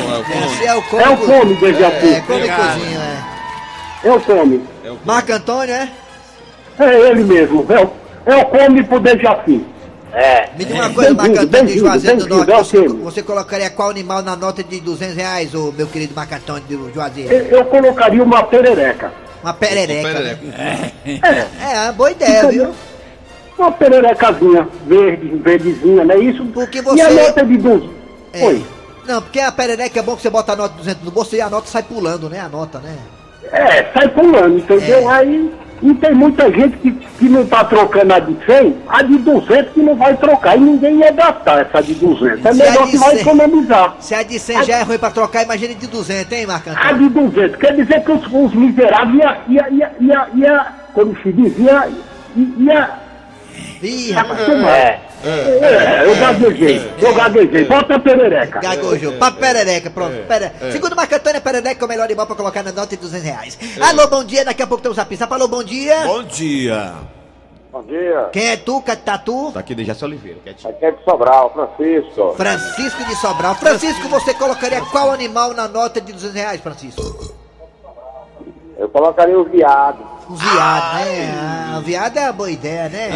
é 0.65 0.73
o 0.73 0.99
É 0.99 1.09
o 1.09 1.17
come, 1.17 1.53
Dejaci. 1.55 2.13
É, 2.15 2.21
cômicozinho, 2.21 2.99
é. 3.01 4.07
É 4.07 4.11
o 4.13 4.19
come. 4.21 4.67
Marco 5.05 5.31
Antônio, 5.31 5.75
é? 5.75 5.89
É 6.79 7.09
ele 7.09 7.23
mesmo. 7.23 7.65
É 7.69 7.83
o, 7.83 7.91
é 8.25 8.35
o 8.37 8.45
come 8.45 8.83
pro 8.83 8.99
Dejaci. 8.99 9.65
É. 10.13 10.49
Me 10.57 10.63
diga 10.63 10.79
uma 10.79 10.93
coisa, 10.93 11.11
Antônio 11.11 11.65
de 11.65 11.79
Juazeiro 11.79 12.25
do 12.25 12.37
Norte. 12.37 12.51
é 12.51 12.57
Você, 12.57 12.81
quê? 12.83 12.87
você 12.87 13.21
colocaria 13.23 13.69
qual 13.69 13.89
animal 13.89 14.21
na 14.21 14.35
nota 14.35 14.63
de 14.63 14.79
200 14.79 15.15
reais, 15.15 15.53
ô 15.53 15.73
meu 15.73 15.87
querido 15.87 16.13
Marco 16.15 16.33
Antônio 16.35 16.63
de 16.67 16.93
Juazeiro? 16.93 17.33
Eu, 17.33 17.45
eu 17.59 17.65
colocaria 17.65 18.23
uma 18.23 18.43
perereca. 18.43 19.11
Uma 19.43 19.53
perereca. 19.53 20.07
Perereca. 20.07 20.45
né? 20.47 20.91
É, 21.61 21.79
uma 21.83 21.91
boa 21.91 22.11
ideia, 22.11 22.47
viu? 22.49 22.73
Uma 23.57 23.71
pererecazinha 23.71 24.67
verde, 24.87 25.27
verdezinha, 25.43 26.03
não 26.03 26.15
é 26.15 26.17
isso? 26.19 26.45
Porque 26.45 26.77
E 26.77 26.81
a 26.81 26.83
você- 27.09 27.09
nota 27.09 27.45
de 27.45 27.57
12? 27.57 27.89
É. 28.33 28.45
Oi. 28.45 28.65
Não, 29.05 29.21
porque 29.21 29.39
a 29.39 29.51
perereca 29.51 29.99
é 29.99 30.01
bom 30.03 30.15
que 30.15 30.21
você 30.21 30.29
bota 30.29 30.53
a 30.53 30.55
nota 30.55 30.71
de 30.73 30.77
200 30.79 31.03
no 31.03 31.11
bolso 31.11 31.35
e 31.35 31.41
a 31.41 31.49
nota 31.49 31.67
sai 31.67 31.83
pulando, 31.83 32.29
né? 32.29 32.39
A 32.39 32.49
nota, 32.49 32.79
né? 32.79 32.95
É, 33.51 33.83
sai 33.93 34.07
pulando, 34.09 34.57
entendeu? 34.57 35.09
É. 35.09 35.13
Aí 35.13 35.51
e 35.85 35.93
tem 35.93 36.15
muita 36.15 36.51
gente 36.51 36.77
que, 36.77 36.91
que 36.91 37.29
não 37.29 37.45
tá 37.45 37.63
trocando 37.63 38.11
a 38.11 38.17
de 38.17 38.35
100, 38.43 38.77
a 38.87 39.03
de 39.03 39.19
200 39.19 39.71
que 39.71 39.81
não 39.81 39.95
vai 39.95 40.17
trocar. 40.17 40.57
E 40.57 40.59
ninguém 40.59 40.95
ia 40.95 41.11
gastar 41.11 41.61
essa 41.61 41.79
de 41.83 41.93
200. 41.93 42.43
É 42.43 42.53
Se 42.53 42.63
a 42.63 42.65
melhor 42.65 42.87
que 42.89 42.97
vai 42.97 43.11
100 43.11 43.19
economizar. 43.19 43.95
Se 43.99 44.15
a 44.15 44.23
de 44.23 44.39
100 44.39 44.63
já 44.63 44.77
é 44.77 44.81
ruim 44.81 44.97
pra 44.97 45.11
trocar, 45.11 45.43
imagine 45.43 45.75
de 45.75 45.85
200, 45.85 46.31
hein, 46.31 46.47
Marco 46.47 46.71
A 46.75 46.91
de 46.91 47.07
200, 47.07 47.55
quer 47.57 47.75
dizer 47.75 48.03
que 48.03 48.11
os, 48.11 48.25
os 48.25 48.53
miseráveis 48.55 49.15
ia, 49.15 49.37
ia, 49.47 49.69
ia, 49.69 49.91
ia, 49.99 50.27
ia, 50.33 50.65
como 50.91 51.15
se 51.21 51.31
diz, 51.31 51.55
ia, 51.59 51.87
ia, 52.35 52.89
Ih, 53.83 54.09
ia 54.09 54.15
rapaz, 54.15 54.39
é, 54.49 54.99
é, 55.25 56.05
eu 56.05 56.15
gaguejei, 56.15 56.91
eu 57.01 57.13
gaguejei, 57.13 57.65
bota 57.65 57.95
a 57.95 57.99
perereca. 57.99 58.59
gagojou. 58.59 59.13
Pra 59.13 59.31
perereca, 59.31 59.89
pronto. 59.89 60.15
Pere... 60.27 60.51
Segundo 60.71 60.95
Marco 60.95 61.15
Antônio, 61.15 61.39
a 61.39 61.41
perereca 61.41 61.83
é 61.83 61.85
o 61.85 61.89
melhor 61.89 62.03
animal 62.03 62.27
pra 62.27 62.35
colocar 62.35 62.63
na 62.63 62.71
nota 62.71 62.95
de 62.95 62.97
200 62.97 63.25
reais. 63.25 63.59
Alô, 63.81 64.07
bom 64.07 64.23
dia, 64.23 64.45
daqui 64.45 64.61
a 64.61 64.67
pouco 64.67 64.83
tem 64.83 64.91
um 64.91 64.95
zap 64.95 65.15
zap. 65.15 65.33
Alô, 65.33 65.47
bom 65.47 65.63
dia. 65.63 66.03
Bom 66.05 66.23
dia. 66.23 66.93
Bom 67.75 67.83
dia, 67.83 68.29
Quem 68.31 68.51
é 68.51 68.55
tu, 68.55 68.81
Tatu? 69.03 69.51
Tá 69.51 69.59
aqui, 69.59 69.75
Dejaci 69.75 70.05
Oliveira, 70.05 70.39
aqui 70.45 70.85
é 70.85 70.91
de 70.91 71.03
Sobral, 71.03 71.51
Francisco. 71.51 72.31
Francisco 72.31 73.03
de 73.03 73.15
Sobral. 73.17 73.55
Francisco, 73.55 74.07
você 74.07 74.33
colocaria 74.33 74.79
qual 74.79 75.11
animal 75.11 75.53
na 75.53 75.67
nota 75.67 75.99
de 75.99 76.13
200 76.13 76.35
reais, 76.35 76.61
Francisco? 76.61 77.35
Eu 78.77 78.87
colocaria 78.87 79.37
o 79.37 79.43
viado, 79.43 79.97
Um 80.29 80.35
viado, 80.35 80.95
né? 80.95 81.35
Ah, 81.39 81.77
o 81.77 81.81
viado 81.81 82.17
é 82.17 82.23
uma 82.23 82.33
boa 82.33 82.51
ideia, 82.51 82.89
né? 82.89 83.09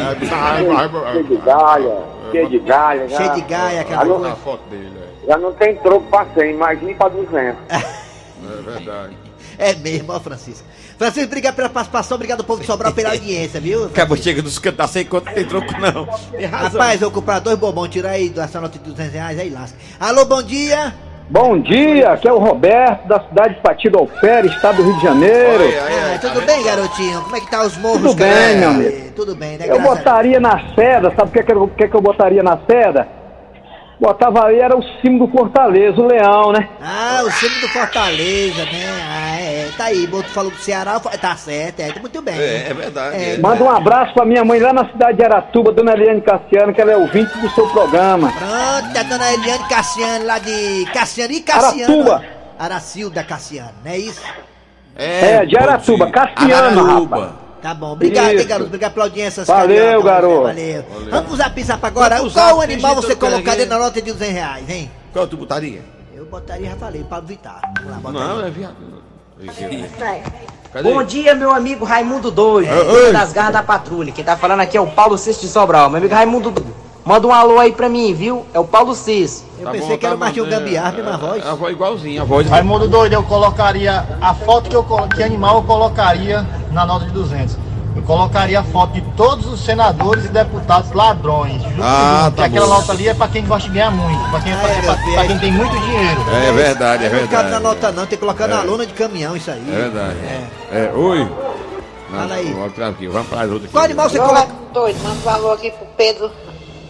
cheio 1.12 1.24
de 1.24 1.38
galha, 1.38 1.98
cheio 2.32 2.50
de 2.50 2.60
galha, 2.60 3.08
já, 3.08 3.18
Cheio 3.18 3.34
de 3.34 3.42
gaia, 3.42 3.82
aquela 3.82 4.02
já 4.02 4.08
não, 4.08 4.20
coisa. 4.20 4.34
A 4.34 4.36
foto 4.36 4.70
dele, 4.70 4.92
já 5.28 5.38
não 5.38 5.54
tem 5.54 5.76
troco 5.78 6.06
pra 6.10 6.26
100, 6.34 6.52
imagine 6.52 6.94
pra 6.96 7.10
200. 7.10 7.58
é. 7.70 8.00
É 8.42 8.62
verdade. 8.62 9.18
É 9.58 9.76
mesmo, 9.76 10.14
ó, 10.14 10.20
Francisco. 10.22 10.66
Francisco, 10.98 11.28
obrigado 11.28 11.56
pela 11.56 11.70
participação, 11.70 12.16
obrigado 12.16 12.40
ao 12.40 12.46
povo 12.46 12.62
de 12.62 12.66
Sobral 12.66 12.94
pela 12.94 13.10
audiência, 13.10 13.60
viu? 13.60 13.86
Acabou, 13.86 14.16
chega 14.16 14.42
dos 14.42 14.58
cantos, 14.58 14.78
tá 14.78 14.88
sem 14.88 15.06
conta, 15.06 15.26
não 15.30 15.36
tem 15.36 15.46
troco 15.46 15.68
não. 15.80 16.06
Tem. 16.32 16.46
Rapaz, 16.46 17.02
eu 17.02 17.10
vou 17.10 17.22
comprar 17.22 17.40
dois 17.40 17.58
bombons, 17.58 17.90
tira 17.90 18.12
aí 18.12 18.30
dessa 18.30 18.62
nota 18.62 18.80
de 18.80 18.86
200 18.86 19.14
reais, 19.14 19.38
aí 19.38 19.50
lasca. 19.50 19.78
Alô, 20.00 20.24
bom 20.24 20.42
dia. 20.42 20.96
Bom 21.30 21.60
dia, 21.60 22.12
aqui 22.14 22.28
é 22.28 22.34
o 22.34 22.40
Roberto, 22.40 23.08
da 23.08 23.20
cidade 23.20 23.54
de 23.56 23.62
Patido 23.62 24.00
Alfere, 24.00 24.48
estado 24.48 24.78
do 24.78 24.84
Rio 24.84 24.96
de 24.96 25.04
Janeiro. 25.04 25.64
Aí, 25.64 25.78
Ah, 25.78 26.06
aí, 26.14 26.20
tudo 26.20 26.40
tá 26.40 26.46
bem, 26.46 26.64
garotinho? 26.64 27.22
Como 27.22 27.36
é 27.36 27.40
que 27.40 27.52
tá 27.52 27.64
os 27.64 27.78
morros, 27.78 28.02
Tudo 28.02 28.18
cara? 28.18 28.32
bem, 28.32 28.58
meu 28.58 28.70
amigo. 28.70 29.12
Tudo 29.16 29.36
bem, 29.36 29.58
né? 29.58 29.66
Eu 29.68 29.80
botaria 29.80 30.40
na 30.40 30.60
seda, 30.74 31.14
sabe 31.16 31.30
o 31.30 31.32
que, 31.32 31.44
que, 31.44 31.54
eu- 31.54 31.64
o 31.64 31.68
que, 31.68 31.88
que 31.88 31.96
eu 31.96 32.02
botaria 32.02 32.42
na 32.42 32.58
seda? 32.68 33.08
Botava 34.00 34.48
aí, 34.48 34.60
era 34.60 34.76
o 34.76 34.82
símbolo 35.02 35.28
do 35.32 35.38
Fortaleza, 35.38 36.02
o 36.02 36.08
leão, 36.08 36.52
né? 36.52 36.68
Ah, 36.82 37.22
o 37.24 37.30
símbolo 37.32 37.62
do 37.62 37.68
Fortaleza, 37.68 38.64
né? 38.66 38.86
Ah, 39.04 39.39
é. 39.70 39.74
É, 39.74 39.78
tá 39.78 39.84
aí, 39.86 40.08
Boto 40.08 40.30
falou 40.30 40.52
do 40.52 40.58
Ceará, 40.58 41.00
tá 41.00 41.36
certo, 41.36 41.80
é, 41.80 41.94
muito 42.00 42.22
bem. 42.22 42.38
É, 42.38 42.68
é 42.70 42.74
verdade. 42.74 43.16
É, 43.16 43.36
é. 43.36 43.38
Manda 43.38 43.64
um 43.64 43.70
abraço 43.70 44.14
pra 44.14 44.26
minha 44.26 44.44
mãe 44.44 44.60
lá 44.60 44.74
na 44.74 44.90
cidade 44.90 45.18
de 45.18 45.24
Aratuba, 45.24 45.72
dona 45.72 45.94
Eliane 45.94 46.22
Cassiano, 46.22 46.74
que 46.74 46.82
ela 46.82 46.92
é 46.92 46.98
ouvinte 46.98 47.38
do 47.38 47.50
seu 47.52 47.68
programa. 47.70 48.32
Pronto, 48.32 48.98
a 48.98 49.04
dona 49.04 49.34
Eliane 49.34 49.68
Cassiano, 49.70 50.26
lá 50.26 50.40
de 50.40 50.86
Cassiano 50.94 51.34
e 51.34 51.42
Cassiano. 51.42 51.94
Aratuba. 51.94 52.26
Aracilda 52.58 53.24
Cassiano, 53.24 53.72
não 53.86 53.92
é 53.92 53.98
isso? 53.98 54.22
É, 54.96 55.46
de 55.46 55.58
Aratuba, 55.58 56.08
ir. 56.08 56.12
Cassiano, 56.12 56.82
Araruba. 56.82 57.18
rapaz. 57.20 57.50
Tá 57.62 57.74
bom, 57.74 57.92
obrigado, 57.92 58.30
hein, 58.30 58.48
garoto? 58.48 58.68
Obrigado 58.68 58.94
pela 58.94 59.06
audiência. 59.06 59.44
Valeu, 59.44 60.02
garoto. 60.02 60.44
Valeu. 60.44 60.86
Vamos 61.10 61.34
usar 61.34 61.50
pizza 61.54 61.78
pra 61.78 61.88
agora. 61.90 62.18
Vamos 62.18 62.34
Qual 62.34 62.56
usar, 62.56 62.64
animal 62.64 62.96
você 62.96 63.16
colocaria 63.16 63.66
na 63.66 63.78
nota 63.78 64.02
de 64.02 64.12
200 64.14 64.34
reais, 64.34 64.70
hein? 64.70 64.90
Qual 65.12 65.28
tu 65.28 65.36
botaria? 65.36 65.82
Eu 66.14 66.26
botaria, 66.26 66.70
já 66.70 66.76
falei, 66.78 67.04
Pablo 67.04 67.28
Vittar. 67.28 67.62
Vamos 67.78 67.92
lá, 67.92 67.98
bota 67.98 68.20
Não, 68.20 68.40
aí. 68.40 68.48
é 68.48 68.50
viado. 68.50 68.76
Cadê? 70.74 70.94
Bom 70.94 71.02
dia, 71.04 71.34
meu 71.34 71.52
amigo 71.54 71.86
Raimundo 71.86 72.30
Doido, 72.30 72.70
Oi. 72.72 73.12
das 73.14 73.32
garras 73.32 73.54
da 73.54 73.64
patrulha. 73.64 74.12
Quem 74.12 74.24
tá 74.24 74.36
falando 74.36 74.60
aqui 74.60 74.78
é 74.78 74.82
o 74.82 74.88
Paulo 74.88 75.18
Cis 75.18 75.40
de 75.40 75.48
Sobral. 75.48 75.90
Meu 75.90 75.98
amigo 76.00 76.14
Raimundo 76.14 76.52
Doido, 76.52 76.76
manda 77.06 77.26
um 77.26 77.34
alô 77.34 77.58
aí 77.58 77.72
pra 77.72 77.88
mim, 77.88 78.14
viu? 78.14 78.46
É 78.54 78.60
o 78.60 78.66
Paulo 78.66 78.94
Cis. 78.94 79.46
Eu 79.58 79.66
Tá 79.66 79.72
pensei 79.72 79.90
bom, 79.92 79.98
que 79.98 80.06
era 80.06 80.16
tá 80.16 80.18
o 80.18 80.20
Martinho 80.20 80.46
é, 80.46 80.50
Gambiarra, 80.50 80.92
mesma 80.92 81.18
voz. 81.18 81.46
A 81.48 81.54
voz 81.56 81.74
igualzinha, 81.74 82.22
a 82.22 82.26
voz. 82.26 82.48
Raimundo 82.50 82.88
doido, 82.88 83.14
eu 83.14 83.24
colocaria 83.24 84.06
a 84.22 84.34
foto 84.34 84.70
que 84.70 84.76
eu 84.76 84.84
colo- 84.84 85.08
que 85.08 85.24
animal 85.24 85.56
eu 85.58 85.64
colocaria 85.64 86.46
na 86.72 86.86
nota 86.86 87.06
de 87.06 87.12
200. 87.12 87.58
Colocaria 88.10 88.60
a 88.60 88.64
foto 88.64 88.94
de 88.94 89.02
todos 89.16 89.46
os 89.46 89.60
senadores 89.64 90.26
e 90.26 90.30
deputados 90.30 90.92
ladrões. 90.94 91.62
Junto 91.62 91.84
Ah, 91.84 92.24
junto. 92.26 92.38
tá 92.38 92.46
aquela 92.46 92.66
nota 92.66 92.92
ali 92.92 93.08
é 93.08 93.14
pra 93.14 93.28
quem 93.28 93.46
gosta 93.46 93.68
de 93.70 93.76
ganhar 93.76 93.92
muito, 93.92 94.30
pra 94.32 94.42
quem, 94.42 94.52
pra, 94.58 94.68
é, 94.68 94.82
pra- 94.82 94.94
pra 94.96 95.04
filho. 95.04 95.28
quem 95.28 95.38
tem 95.38 95.52
muito 95.52 95.80
dinheiro. 95.80 96.22
É 96.48 96.52
verdade, 96.52 97.06
é 97.06 97.10
Não 97.10 97.20
cabe 97.20 97.32
na 97.34 97.42
verdade. 97.60 97.64
nota 97.64 97.92
não, 97.92 98.08
tem 98.08 98.18
que 98.18 98.18
colocar 98.18 98.48
na 98.48 98.62
É. 98.62 98.66
lona 98.66 98.88
de 98.88 98.94
caminhão 98.94 99.36
isso 99.38 99.52
aí. 99.52 99.64
É 99.72 99.76
verdade. 99.76 100.16
É, 100.72 100.92
oi. 100.96 101.32
Fala 102.10 102.34
aí. 102.34 102.52
Vamos 102.52 102.68
atrás 102.72 102.94
aqui, 102.96 103.08
vamos 103.08 103.28
para 103.28 103.42
as 103.42 103.52
outras. 103.52 103.72
Qual 103.72 103.84
animal 103.84 104.10
você 104.10 104.18
coloca? 104.18 104.48
doido, 104.74 105.04
manda 105.04 105.16
um 105.16 105.20
valor 105.22 105.54
aqui 105.54 105.70
pro 105.70 105.86
Pedro 105.96 106.32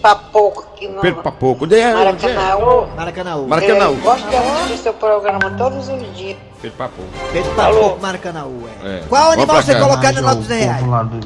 Papoco 0.01 0.65
aqui 0.73 0.88
no 0.88 1.01
Pedro 1.01 1.21
Papoco. 1.21 1.65
Onde 1.65 1.75
é? 1.77 1.88
Onde 1.93 2.01
é? 2.29 2.33
Maracanã. 2.33 2.88
Maracanã. 2.95 3.38
Maracanã. 3.45 3.85
Eu 3.88 3.95
gosto 3.97 4.25
de 4.29 4.35
assistir 4.38 4.77
seu 4.77 4.93
programa 4.93 5.51
todos 5.57 5.89
os 5.89 6.15
dias. 6.17 6.38
Pedro 6.61 6.77
Papoco. 6.77 7.07
Pedro 7.31 7.51
Papoco, 7.55 8.01
Maracanã, 8.01 8.45
é. 8.83 8.87
É. 8.97 9.03
Qual 9.07 9.31
animal 9.31 9.47
pra 9.55 9.61
você 9.61 9.75
colocar 9.79 10.11
na 10.13 10.21
nota 10.21 10.35
de 10.35 10.47
200 10.47 10.65
reais? 10.65 10.87
lá 10.87 11.03
do, 11.03 11.19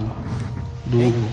do 0.85 1.23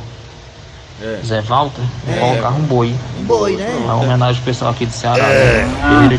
É. 1.02 1.20
Zé 1.24 1.40
Walter, 1.42 1.82
É. 2.08 2.18
colocar 2.18 2.48
um 2.50 2.62
boi. 2.62 2.94
Um 3.20 3.24
boi, 3.24 3.56
né? 3.56 3.78
Uma 3.84 3.96
homenagem 3.96 4.38
ao 4.40 4.44
pessoal 4.44 4.70
aqui 4.72 4.86
do 4.86 4.92
Ceará, 4.92 5.24
É. 5.24 5.64
né? 5.64 6.16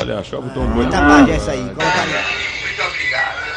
Olha, 0.00 0.22
só 0.24 0.40
botou 0.40 0.62
um 0.62 0.70
boi. 0.70 0.86
Tapajé 0.88 1.32
essa 1.36 1.50
aí. 1.52 1.58
Colocaria. 1.76 2.43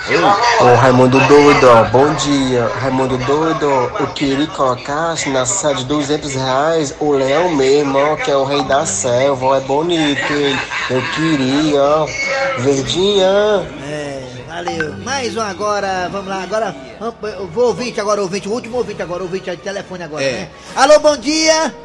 Ô 0.09 0.75
Raimundo 0.75 1.19
Doido, 1.27 1.67
ó, 1.69 1.83
bom 1.89 2.13
dia. 2.13 2.65
Raimundo 2.79 3.17
Doido, 3.17 3.65
eu 3.99 4.07
queria 4.13 4.47
colocar 4.47 5.15
na 5.27 5.45
sala 5.45 5.75
de 5.75 5.83
200 5.83 6.33
reais 6.33 6.95
o 7.01 7.11
leão 7.11 7.49
mesmo, 7.53 7.97
ó, 7.99 8.15
que 8.15 8.31
é 8.31 8.35
o 8.37 8.45
rei 8.45 8.63
da 8.63 8.85
selva, 8.85 9.45
ó, 9.45 9.55
é 9.57 9.59
bonito, 9.59 10.31
hein? 10.31 10.57
Eu 10.89 11.01
queria, 11.13 11.81
ó, 11.83 12.05
verdinha. 12.59 13.27
É, 13.85 14.23
valeu. 14.47 14.93
Mais 15.03 15.35
um 15.35 15.41
agora, 15.41 16.07
vamos 16.09 16.29
lá, 16.29 16.41
agora. 16.41 16.73
vamos- 16.97 17.15
Eu 17.37 17.47
vou 17.47 17.65
ouvinte 17.67 17.99
agora, 17.99 18.21
ouvinte, 18.21 18.47
o 18.47 18.53
último 18.53 18.77
ouvinte 18.77 19.01
agora, 19.01 19.23
ouvinte 19.23 19.51
de 19.51 19.57
telefone 19.57 20.03
agora, 20.05 20.23
É. 20.23 20.31
né? 20.31 20.49
Alô, 20.73 20.99
bom 20.99 21.17
dia! 21.17 21.75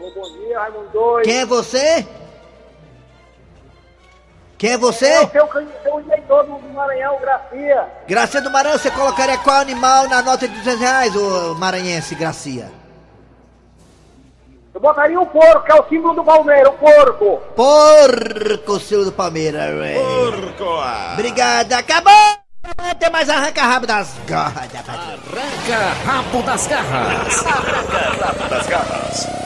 Bom 0.00 0.10
dia, 0.44 0.58
Raimundo 0.58 0.88
Doido. 0.92 1.24
Quem 1.24 1.38
é 1.38 1.46
você? 1.46 2.04
Quem 4.58 4.70
é 4.70 4.74
É 4.74 4.76
você? 4.78 5.18
o 5.20 5.30
seu 5.30 5.46
canhão 5.46 6.00
eleitor 6.00 6.44
do 6.44 6.58
Maranhão, 6.74 7.16
Gracia. 7.20 7.86
Gracia 8.08 8.40
do 8.42 8.50
Maranhão, 8.50 8.76
você 8.78 8.90
colocaria 8.90 9.38
qual 9.38 9.56
animal 9.60 10.08
na 10.08 10.20
nota 10.20 10.48
de 10.48 10.54
200 10.58 10.80
reais, 10.80 11.16
ô 11.16 11.54
maranhense, 11.54 12.14
Gracia? 12.16 12.70
Eu 14.74 14.80
botaria 14.80 15.20
o 15.20 15.26
porco, 15.26 15.64
que 15.64 15.72
é 15.72 15.74
o 15.80 15.88
símbolo 15.88 16.14
do 16.14 16.24
Palmeiras, 16.24 16.68
o 16.68 16.76
porco. 16.76 17.42
Porco, 17.56 18.80
seu 18.80 19.04
do 19.04 19.12
Palmeiras. 19.12 19.70
Porco. 19.96 20.64
Obrigado, 21.14 21.72
acabou! 21.72 22.12
Tem 22.98 23.10
mais 23.10 23.28
arranca-rabo 23.30 23.86
das 23.86 24.12
garras 24.26 24.68
da 24.72 24.82
patrulha. 24.82 25.42
Arranca 25.42 25.94
rabo 26.04 26.42
das 26.42 26.66
garras. 26.66 27.46
Arranca 27.46 28.24
rabo 28.26 28.48
das 28.50 28.66
garras. 28.66 29.37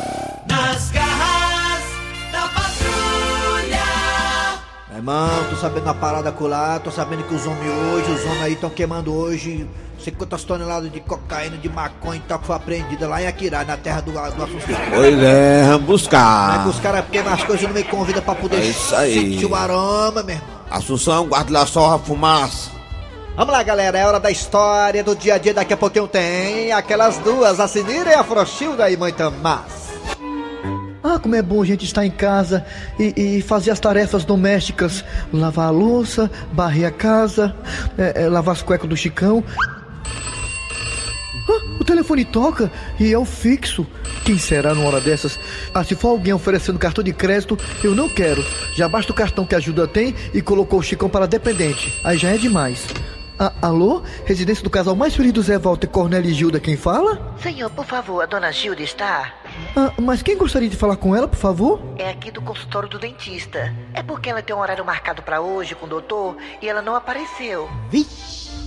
Irmão, 5.03 5.45
tô 5.51 5.57
sabendo 5.57 5.85
da 5.85 5.95
parada 5.95 6.31
colar, 6.33 6.79
tô 6.81 6.91
sabendo 6.91 7.23
que 7.25 7.35
os 7.35 7.47
homens 7.47 7.71
hoje, 7.93 8.11
os 8.12 8.25
homens 8.25 8.43
aí 8.43 8.53
estão 8.55 8.71
queimando 8.71 9.12
hoje 9.15 9.69
50 9.99 10.38
toneladas 10.38 10.91
de 10.91 11.01
cocaína, 11.01 11.57
de 11.57 11.69
maconha 11.69 12.17
e 12.19 12.21
tal, 12.29 12.38
que 12.38 12.47
foi 12.47 12.57
apreendida 12.57 13.07
lá 13.09 13.23
em 13.23 13.27
Aquirá, 13.27 13.65
na 13.65 13.77
terra 13.77 14.01
do, 14.01 14.11
do 14.12 14.19
Assunção. 14.19 14.77
Pois 14.95 15.19
é, 15.23 15.62
vamos 15.65 15.69
Não 15.69 15.75
é 15.75 15.79
que 15.79 15.85
buscar. 15.87 16.69
os 16.69 16.81
caras 16.81 17.05
queimam 17.11 17.33
as 17.33 17.45
coisas 17.45 17.62
e 17.65 17.67
não 17.69 17.75
me 17.75 17.85
convidam 17.85 18.23
pra 18.23 18.35
poder 18.35 18.57
É 18.59 18.65
isso 18.65 18.95
aí. 18.97 19.15
sentir 19.15 19.47
o 19.47 19.55
aroma, 19.55 20.23
meu 20.23 20.35
irmão. 20.37 20.49
Assunção, 20.71 21.27
guarda 21.29 21.53
lá 21.53 21.67
só 21.67 21.95
a 21.95 21.99
fumaça. 21.99 22.71
Vamos 23.37 23.53
lá, 23.53 23.62
galera, 23.62 23.99
é 23.99 24.07
hora 24.07 24.19
da 24.21 24.31
história 24.31 25.03
do 25.05 25.15
dia 25.17 25.35
a 25.35 25.38
dia. 25.38 25.55
Daqui 25.55 25.73
a 25.73 25.77
pouquinho 25.77 26.07
tem 26.09 26.73
aquelas 26.73 27.19
duas, 27.19 27.61
a 27.61 27.69
Sinira 27.69 28.11
e 28.11 28.15
a 28.15 28.25
Frochilda 28.25 28.91
e 28.91 28.97
muito 28.97 29.31
mais. 29.43 29.82
Ah, 31.12 31.18
como 31.18 31.35
é 31.35 31.42
bom 31.42 31.61
a 31.61 31.66
gente 31.66 31.85
estar 31.85 32.07
em 32.07 32.11
casa 32.11 32.64
e, 32.98 33.37
e 33.37 33.42
fazer 33.42 33.70
as 33.70 33.79
tarefas 33.79 34.25
domésticas. 34.25 35.05
Lavar 35.31 35.66
a 35.66 35.70
louça, 35.70 36.31
varrer 36.55 36.88
a 36.88 36.90
casa, 36.90 37.55
é, 37.98 38.22
é, 38.22 38.29
lavar 38.31 38.55
as 38.55 38.62
cuecas 38.62 38.88
do 38.88 38.96
Chicão. 38.96 39.44
Ah, 41.51 41.77
o 41.79 41.85
telefone 41.85 42.25
toca 42.25 42.72
e 42.98 43.12
é 43.12 43.18
o 43.18 43.27
fixo. 43.27 43.87
Quem 44.25 44.38
será 44.38 44.75
numa 44.75 44.88
hora 44.88 45.03
dessas? 45.03 45.38
Ah, 45.75 45.85
se 45.85 45.94
for 45.94 46.09
alguém 46.09 46.33
oferecendo 46.33 46.79
cartão 46.79 47.05
de 47.05 47.12
crédito, 47.12 47.59
eu 47.85 47.94
não 47.94 48.09
quero. 48.09 48.42
Já 48.75 48.88
basta 48.88 49.12
o 49.12 49.14
cartão 49.14 49.44
que 49.44 49.55
a 49.55 49.59
ajuda 49.59 49.87
tem 49.87 50.14
e 50.33 50.40
colocou 50.40 50.79
o 50.79 50.83
Chicão 50.83 51.11
para 51.11 51.27
dependente. 51.27 51.92
Aí 52.03 52.16
já 52.16 52.31
é 52.31 52.38
demais. 52.38 52.87
Ah, 53.38 53.53
alô? 53.62 54.03
Residência 54.25 54.62
do 54.62 54.71
casal 54.71 54.95
mais 54.95 55.14
feliz 55.16 55.33
do 55.33 55.42
Zé 55.42 55.59
Walter, 55.59 55.88
Cornélio 55.88 56.31
e 56.31 56.35
Gilda, 56.35 56.61
quem 56.61 56.77
fala? 56.77 57.35
Senhor, 57.42 57.68
por 57.71 57.85
favor, 57.85 58.23
a 58.23 58.27
dona 58.27 58.53
Gilda 58.53 58.83
está? 58.83 59.33
Ah, 59.77 59.92
mas 60.01 60.23
quem 60.23 60.37
gostaria 60.37 60.68
de 60.68 60.77
falar 60.77 60.97
com 60.97 61.16
ela, 61.16 61.27
por 61.27 61.38
favor? 61.38 61.81
É 61.99 62.11
aqui 62.11 62.31
do 62.31 62.40
consultório 62.42 62.88
do 62.88 62.99
dentista. 62.99 63.75
É 63.95 64.03
porque 64.03 64.31
ela 64.31 64.42
tem 64.42 64.55
um 64.55 64.61
horário 64.61 64.85
marcado 64.85 65.23
para 65.23 65.40
hoje 65.40 65.75
com 65.75 65.87
o 65.87 65.88
doutor 65.88 66.37
e 66.61 66.68
ela 66.68 66.83
não 66.83 66.95
apareceu. 66.95 67.68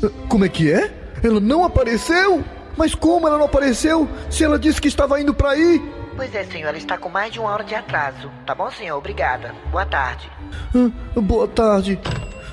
Ah, 0.04 0.10
Como 0.28 0.44
é 0.44 0.50
que 0.50 0.72
é? 0.72 0.92
Ela 1.24 1.40
não 1.40 1.64
apareceu? 1.64 2.44
Mas 2.78 2.94
como 2.94 3.28
ela 3.28 3.38
não 3.38 3.46
apareceu? 3.46 4.10
Se 4.30 4.44
ela 4.44 4.60
disse 4.60 4.82
que 4.82 4.90
estava 4.90 5.22
indo 5.22 5.34
pra 5.34 5.52
aí? 5.52 5.82
Pois 6.18 6.34
é, 6.36 6.44
senhor, 6.44 6.68
ela 6.70 6.78
está 6.78 6.98
com 6.98 7.08
mais 7.08 7.32
de 7.32 7.40
uma 7.40 7.50
hora 7.50 7.64
de 7.64 7.74
atraso. 7.76 8.30
Tá 8.46 8.54
bom, 8.54 8.70
senhor? 8.72 8.98
Obrigada. 8.98 9.54
Boa 9.72 9.86
tarde. 9.86 10.30
Ah, 10.76 11.20
boa 11.22 11.48
tarde. 11.48 12.00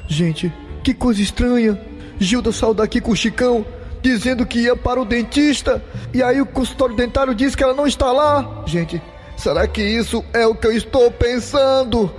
Gente, 0.06 0.52
que 0.84 0.94
coisa 0.94 1.20
estranha. 1.20 1.80
Gilda 2.22 2.52
saiu 2.52 2.74
daqui 2.74 3.00
com 3.00 3.12
o 3.12 3.16
Chicão, 3.16 3.64
dizendo 4.00 4.46
que 4.46 4.60
ia 4.60 4.76
para 4.76 5.00
o 5.00 5.04
dentista. 5.04 5.82
E 6.12 6.22
aí 6.22 6.40
o 6.40 6.46
consultório 6.46 6.96
dentário 6.96 7.34
diz 7.34 7.54
que 7.54 7.62
ela 7.62 7.74
não 7.74 7.86
está 7.86 8.12
lá. 8.12 8.62
Gente, 8.66 9.00
será 9.36 9.66
que 9.66 9.82
isso 9.82 10.24
é 10.32 10.46
o 10.46 10.54
que 10.54 10.66
eu 10.66 10.72
estou 10.72 11.10
pensando? 11.10 12.10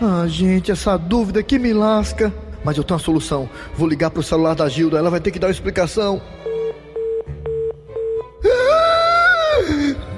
Ah, 0.00 0.24
gente, 0.26 0.70
essa 0.70 0.96
dúvida 0.96 1.42
que 1.42 1.58
me 1.58 1.72
lasca. 1.72 2.32
Mas 2.64 2.76
eu 2.76 2.84
tenho 2.84 2.98
uma 2.98 3.04
solução. 3.04 3.48
Vou 3.74 3.88
ligar 3.88 4.10
pro 4.10 4.22
celular 4.22 4.54
da 4.54 4.68
Gilda, 4.68 4.98
ela 4.98 5.10
vai 5.10 5.20
ter 5.20 5.30
que 5.30 5.38
dar 5.38 5.48
uma 5.48 5.52
explicação. 5.52 6.22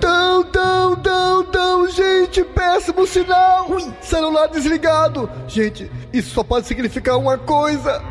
Dão, 0.00 0.44
dão, 0.50 0.94
dão, 0.96 1.44
dão, 1.50 1.88
gente, 1.88 2.44
péssimo 2.44 3.06
sinal! 3.06 3.66
Celular 4.00 4.46
desligado! 4.48 5.28
Gente, 5.48 5.90
isso 6.12 6.30
só 6.30 6.42
pode 6.42 6.66
significar 6.66 7.18
uma 7.18 7.36
coisa! 7.38 8.02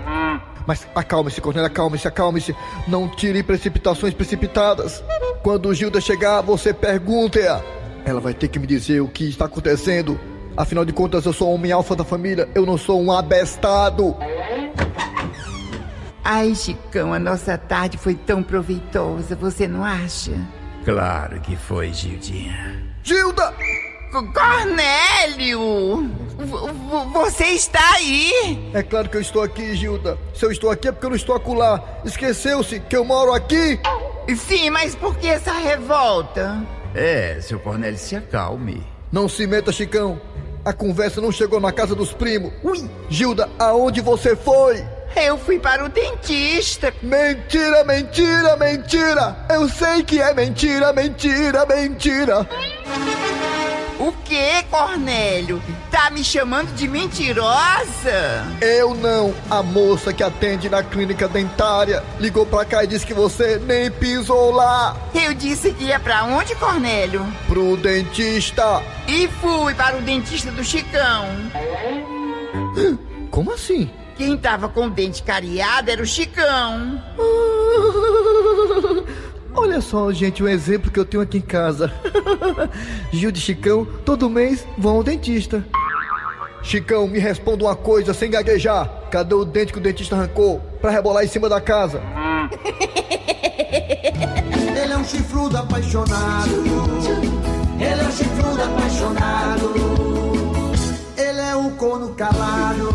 Mas 0.65 0.87
acalme-se, 0.95 1.41
Cornélia, 1.41 1.67
acalme-se, 1.67 2.07
acalme-se. 2.07 2.55
Não 2.87 3.07
tire 3.07 3.43
precipitações 3.43 4.13
precipitadas. 4.13 5.03
Quando 5.41 5.69
o 5.69 5.73
Gilda 5.73 5.99
chegar, 5.99 6.41
você 6.41 6.73
pergunte-a. 6.73 7.61
Ela 8.05 8.19
vai 8.19 8.33
ter 8.33 8.47
que 8.47 8.59
me 8.59 8.67
dizer 8.67 9.01
o 9.01 9.07
que 9.07 9.29
está 9.29 9.45
acontecendo. 9.45 10.19
Afinal 10.55 10.85
de 10.85 10.93
contas, 10.93 11.25
eu 11.25 11.33
sou 11.33 11.49
um 11.49 11.55
homem 11.55 11.71
alfa 11.71 11.95
da 11.95 12.03
família, 12.03 12.47
eu 12.53 12.65
não 12.65 12.77
sou 12.77 13.01
um 13.01 13.11
abestado. 13.11 14.15
Ai, 16.23 16.53
Chicão, 16.55 17.13
a 17.13 17.19
nossa 17.19 17.57
tarde 17.57 17.97
foi 17.97 18.13
tão 18.13 18.43
proveitosa, 18.43 19.35
você 19.35 19.67
não 19.67 19.83
acha? 19.83 20.31
Claro 20.85 21.39
que 21.41 21.55
foi, 21.55 21.91
Gildinha. 21.91 22.83
Gilda! 23.03 23.53
Cornélio! 24.21 26.11
Você 27.13 27.45
está 27.45 27.95
aí? 27.95 28.69
É 28.73 28.83
claro 28.83 29.09
que 29.09 29.17
eu 29.17 29.21
estou 29.21 29.41
aqui, 29.41 29.75
Gilda. 29.75 30.17
Se 30.35 30.45
eu 30.45 30.51
estou 30.51 30.69
aqui 30.69 30.87
é 30.87 30.91
porque 30.91 31.05
eu 31.05 31.09
não 31.09 31.17
estou 31.17 31.35
acolá. 31.35 31.81
Esqueceu-se 32.05 32.79
que 32.79 32.95
eu 32.95 33.03
moro 33.03 33.33
aqui? 33.33 33.79
Sim, 34.35 34.69
mas 34.69 34.93
por 34.93 35.17
que 35.17 35.27
essa 35.27 35.53
revolta? 35.53 36.61
É, 36.93 37.39
seu 37.41 37.59
Cornélio, 37.59 37.97
se 37.97 38.15
acalme. 38.15 38.85
Não 39.11 39.27
se 39.27 39.47
meta, 39.47 39.71
Chicão. 39.71 40.21
A 40.63 40.71
conversa 40.71 41.19
não 41.19 41.31
chegou 41.31 41.59
na 41.59 41.71
casa 41.71 41.95
dos 41.95 42.13
primos. 42.13 42.53
Ui! 42.63 42.89
Gilda, 43.09 43.49
aonde 43.57 43.99
você 43.99 44.35
foi? 44.35 44.85
Eu 45.15 45.37
fui 45.37 45.59
para 45.59 45.85
o 45.85 45.89
dentista. 45.89 46.93
Mentira, 47.01 47.83
mentira, 47.83 48.55
mentira! 48.57 49.45
Eu 49.49 49.69
sei 49.69 50.03
que 50.03 50.19
é 50.21 50.33
mentira, 50.33 50.91
mentira, 50.91 51.65
mentira! 51.65 52.47
O 54.03 54.11
que, 54.11 54.63
Cornélio? 54.69 55.63
Tá 55.89 56.09
me 56.09 56.25
chamando 56.25 56.75
de 56.75 56.89
mentirosa? 56.89 58.45
Eu 58.59 58.93
não. 58.93 59.33
A 59.49 59.63
moça 59.63 60.11
que 60.11 60.21
atende 60.21 60.69
na 60.69 60.83
clínica 60.83 61.25
dentária 61.25 62.03
ligou 62.19 62.45
pra 62.45 62.65
cá 62.65 62.83
e 62.83 62.87
disse 62.87 63.05
que 63.05 63.13
você 63.13 63.57
nem 63.59 63.89
pisou 63.89 64.51
lá. 64.51 64.97
Eu 65.15 65.33
disse 65.33 65.71
que 65.71 65.85
ia 65.85 66.01
pra 66.01 66.25
onde, 66.25 66.53
Cornélio? 66.55 67.25
Pro 67.47 67.77
dentista. 67.77 68.83
E 69.07 69.29
fui 69.39 69.73
para 69.73 69.95
o 69.95 70.01
dentista 70.01 70.51
do 70.51 70.65
Chicão. 70.65 71.25
Como 73.31 73.53
assim? 73.53 73.89
Quem 74.17 74.37
tava 74.37 74.67
com 74.67 74.87
o 74.87 74.89
dente 74.89 75.23
cariado 75.23 75.89
era 75.89 76.03
o 76.03 76.05
Chicão. 76.05 77.01
Olha 79.55 79.79
só, 79.81 80.11
gente, 80.11 80.43
um 80.43 80.47
exemplo 80.47 80.91
que 80.91 80.99
eu 80.99 81.05
tenho 81.05 81.21
aqui 81.21 81.37
em 81.37 81.41
casa. 81.41 81.93
Gil 83.11 83.31
de 83.31 83.39
Chicão, 83.39 83.87
todo 84.03 84.29
mês 84.29 84.67
vão 84.77 84.97
ao 84.97 85.03
dentista. 85.03 85.63
Chicão, 86.63 87.07
me 87.07 87.19
responda 87.19 87.65
uma 87.65 87.75
coisa 87.75 88.13
sem 88.13 88.31
gaguejar. 88.31 88.89
Cadê 89.11 89.35
o 89.35 89.45
dente 89.45 89.73
que 89.73 89.79
o 89.79 89.81
dentista 89.81 90.15
arrancou 90.15 90.59
pra 90.81 90.89
rebolar 90.91 91.23
em 91.23 91.27
cima 91.27 91.49
da 91.49 91.61
casa? 91.61 92.01
Ele 94.75 94.93
é 94.93 94.97
um 94.97 95.03
chifrudo 95.03 95.57
apaixonado. 95.57 96.63
Ele 97.79 98.01
é 98.01 98.03
um 98.03 98.11
chifrudo 98.11 98.61
apaixonado. 98.63 99.73
Ele 101.17 101.39
é 101.39 101.55
um 101.55 101.71
corno 101.71 102.15
calado. 102.15 102.92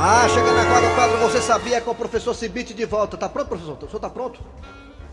Ah, 0.00 0.28
chegando 0.28 0.60
agora 0.60 0.86
o 0.86 0.94
quadro 0.94 1.18
Você 1.18 1.42
Sabia 1.42 1.80
com 1.80 1.90
o 1.90 1.94
professor 1.94 2.32
Cibite 2.32 2.72
de 2.72 2.84
volta. 2.84 3.16
Tá 3.16 3.28
pronto, 3.28 3.48
professor? 3.48 3.76
O 3.82 3.88
senhor 3.88 3.98
tá 3.98 4.08
pronto? 4.08 4.38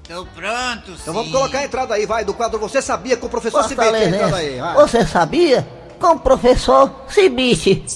Tô 0.07 0.23
pronto, 0.27 0.91
sim. 0.91 0.97
Então 1.01 1.13
vamos 1.15 1.31
colocar 1.31 1.57
a 1.57 1.63
entrada 1.63 1.95
aí, 1.95 2.05
vai, 2.05 2.23
do 2.23 2.35
quadro 2.35 2.59
Você 2.59 2.83
Sabia 2.83 3.17
com 3.17 3.25
o 3.25 3.29
professor 3.29 3.63
Cibite. 3.63 3.87
Entrada 3.87 4.35
aí, 4.35 4.59
vai. 4.59 4.75
Você 4.75 5.03
sabia? 5.07 5.67
Com 5.99 6.11
o 6.11 6.19
professor 6.19 6.91
Cibite. 7.07 7.83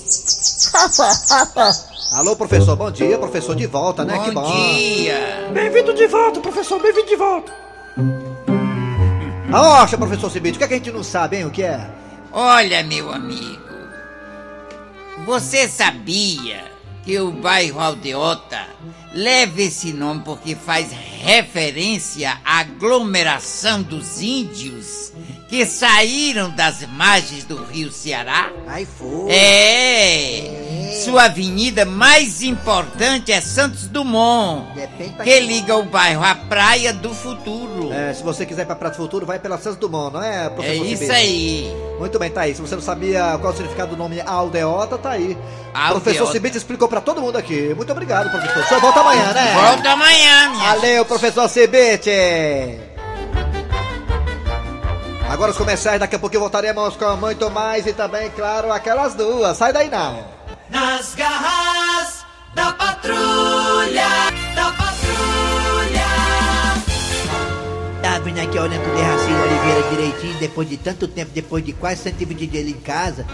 Alô, 2.11 2.35
professor, 2.35 2.75
bom 2.75 2.89
dia. 2.89 3.19
Professor 3.19 3.55
de 3.55 3.67
volta, 3.67 4.03
né? 4.03 4.15
Bom 4.15 4.23
que 4.23 4.31
bom. 4.31 4.51
dia. 4.51 5.47
Bem-vindo 5.53 5.93
de 5.93 6.07
volta, 6.07 6.39
professor, 6.39 6.81
bem-vindo 6.81 7.07
de 7.07 7.15
volta. 7.15 7.53
Nossa, 9.47 9.95
professor 9.95 10.31
Cibite, 10.31 10.55
o 10.55 10.57
que, 10.57 10.63
é 10.63 10.67
que 10.67 10.73
a 10.73 10.77
gente 10.77 10.91
não 10.91 11.03
sabe, 11.03 11.37
hein? 11.37 11.45
O 11.45 11.51
que 11.51 11.61
é? 11.61 11.87
Olha, 12.31 12.81
meu 12.81 13.13
amigo, 13.13 13.61
você 15.23 15.67
sabia 15.67 16.68
que 17.09 17.19
o 17.19 17.31
bairro 17.31 17.79
Aldeota 17.79 18.67
leva 19.11 19.63
esse 19.63 19.91
nome 19.91 20.21
porque 20.23 20.55
faz 20.55 20.91
referência 20.91 22.37
à 22.45 22.59
aglomeração 22.59 23.81
dos 23.81 24.21
índios 24.21 25.11
que 25.49 25.65
saíram 25.65 26.51
das 26.51 26.87
margens 26.89 27.45
do 27.45 27.63
rio 27.63 27.91
Ceará? 27.91 28.51
Ai, 28.67 28.85
foi. 28.85 29.31
É! 29.31 31.01
Sua 31.03 31.23
avenida 31.23 31.83
mais 31.83 32.43
importante 32.43 33.31
é 33.31 33.41
Santos 33.41 33.87
Dumont, 33.87 34.71
Depende 34.75 35.23
que 35.23 35.39
liga 35.39 35.75
o 35.75 35.83
bairro 35.83 36.23
à 36.23 36.35
Praia 36.35 36.93
do 36.93 37.11
Futuro. 37.11 37.78
É, 38.09 38.13
se 38.13 38.23
você 38.23 38.43
quiser 38.43 38.63
ir 38.63 38.65
pra 38.65 38.75
Prato 38.75 38.97
Futuro, 38.97 39.23
vai 39.23 39.37
pela 39.37 39.57
Santos 39.59 39.77
Dumont, 39.77 40.11
não 40.13 40.23
é, 40.23 40.45
É 40.45 40.49
professor 40.49 40.85
isso 40.85 40.97
Cibite? 41.03 41.11
aí. 41.11 41.73
Muito 41.99 42.17
bem, 42.17 42.31
tá 42.31 42.41
aí. 42.41 42.55
Se 42.55 42.61
você 42.61 42.73
não 42.75 42.81
sabia 42.81 43.37
qual 43.39 43.51
é 43.51 43.53
o 43.53 43.57
significado 43.57 43.91
do 43.91 43.97
nome 43.97 44.19
Aldeota, 44.21 44.97
tá 44.97 45.11
aí. 45.11 45.37
Aldeota. 45.73 46.01
Professor 46.01 46.31
Cibite 46.31 46.57
explicou 46.57 46.87
pra 46.87 47.01
todo 47.01 47.21
mundo 47.21 47.37
aqui. 47.37 47.71
Muito 47.75 47.91
obrigado, 47.91 48.31
professor. 48.31 48.63
O 48.63 48.67
senhor 48.67 48.81
volta 48.81 49.01
amanhã, 49.01 49.31
né? 49.33 49.53
Volta 49.53 49.89
amanhã, 49.91 50.49
minha 50.49 50.63
Valeu, 50.73 51.05
professor 51.05 51.47
Cibite. 51.47 52.09
Agora 55.29 55.51
os 55.51 55.57
comerciais, 55.57 55.99
daqui 55.99 56.15
a 56.15 56.19
pouquinho 56.19 56.41
voltaremos 56.41 56.95
com 56.95 57.15
muito 57.17 57.51
mais 57.51 57.85
e 57.85 57.93
também, 57.93 58.31
claro, 58.31 58.71
aquelas 58.71 59.13
duas. 59.13 59.55
Sai 59.55 59.71
daí 59.71 59.87
não. 59.89 60.25
Nas 60.71 61.13
garras 61.13 62.25
da 62.55 62.73
patrulha, 62.73 63.13
da 63.13 64.05
patrulha. 64.05 64.38
Vindo 68.39 68.47
aqui 68.47 68.59
olhando 68.59 68.81
pro 68.83 68.95
Derracinho 68.95 69.41
Oliveira 69.41 69.89
direitinho, 69.89 70.39
depois 70.39 70.69
de 70.69 70.77
tanto 70.77 71.07
tempo, 71.09 71.31
depois 71.33 71.65
de 71.65 71.73
quase 71.73 72.03
120 72.03 72.47
dias 72.47 72.63
ele 72.63 72.71
em 72.71 72.79
casa. 72.81 73.25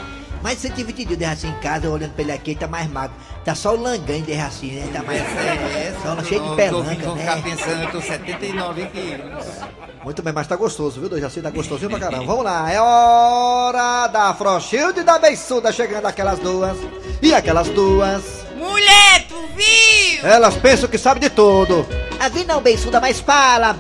Mais 0.42 0.58
120 0.58 0.96
dias 0.98 1.12
o 1.12 1.16
Derracinho 1.18 1.54
em 1.56 1.60
casa, 1.60 1.90
olhando 1.90 2.14
pra 2.14 2.24
ele 2.24 2.32
aqui, 2.32 2.52
ele 2.52 2.60
tá 2.60 2.68
mais 2.68 2.90
magro. 2.90 3.16
Tá 3.44 3.54
só 3.54 3.76
o 3.76 3.80
langanho 3.82 4.22
de 4.22 4.32
Derracinho, 4.32 4.80
né? 4.80 4.90
Tá 4.92 5.04
mais 5.04 5.22
É, 5.76 5.94
só 6.02 6.16
eu 6.16 6.26
cheio 6.26 6.50
de 6.50 6.56
pelanga, 6.56 6.96
Vou 7.06 7.18
ficar 7.18 7.36
né? 7.36 7.42
pensando, 7.44 7.84
eu 7.84 7.92
tô 7.92 8.02
79 8.02 8.86
quilos. 8.88 9.46
Muito 10.04 10.24
bem, 10.24 10.34
mas 10.34 10.48
tá 10.48 10.56
gostoso, 10.56 11.00
viu, 11.00 11.10
Dejaci? 11.10 11.40
Tá 11.42 11.52
gostosinho 11.52 11.90
pra 11.90 12.00
caramba. 12.00 12.26
Vamos 12.26 12.44
lá, 12.44 12.72
é 12.72 12.82
hora 12.82 14.08
da 14.08 14.34
Frochilde 14.34 15.02
e 15.02 15.04
da 15.04 15.20
Beiçuda 15.20 15.72
chegando 15.72 16.06
aquelas 16.08 16.40
duas. 16.40 16.78
E 17.22 17.32
aquelas 17.34 17.70
duas, 17.70 18.24
Mulher, 18.58 19.28
tu 19.28 19.36
viu? 19.56 20.28
elas 20.28 20.56
pensam 20.56 20.90
que 20.90 20.98
sabem 20.98 21.22
de 21.22 21.30
tudo. 21.30 21.86
A 22.20 22.28
vi 22.28 22.44
não, 22.44 22.60
beiçuda, 22.62 23.00
mas 23.00 23.20
fala, 23.20 23.74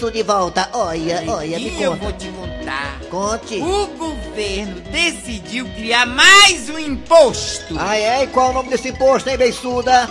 beiço 0.00 0.10
de 0.10 0.22
volta. 0.22 0.68
Olha, 0.72 1.22
olha, 1.28 1.58
me 1.58 1.68
E 1.68 1.82
eu 1.82 1.92
conta. 1.92 2.04
vou 2.04 2.12
te 2.14 2.28
contar. 2.28 3.00
Conte. 3.10 3.56
O 3.56 3.86
governo 3.88 4.80
decidiu 4.90 5.66
criar 5.74 6.06
mais 6.06 6.70
um 6.70 6.78
imposto. 6.78 7.76
Ah, 7.78 7.96
é? 7.96 8.24
E 8.24 8.26
qual 8.28 8.48
é 8.48 8.50
o 8.50 8.54
nome 8.54 8.70
desse 8.70 8.88
imposto, 8.88 9.28
hein, 9.28 9.36
Beiçuda? 9.36 10.08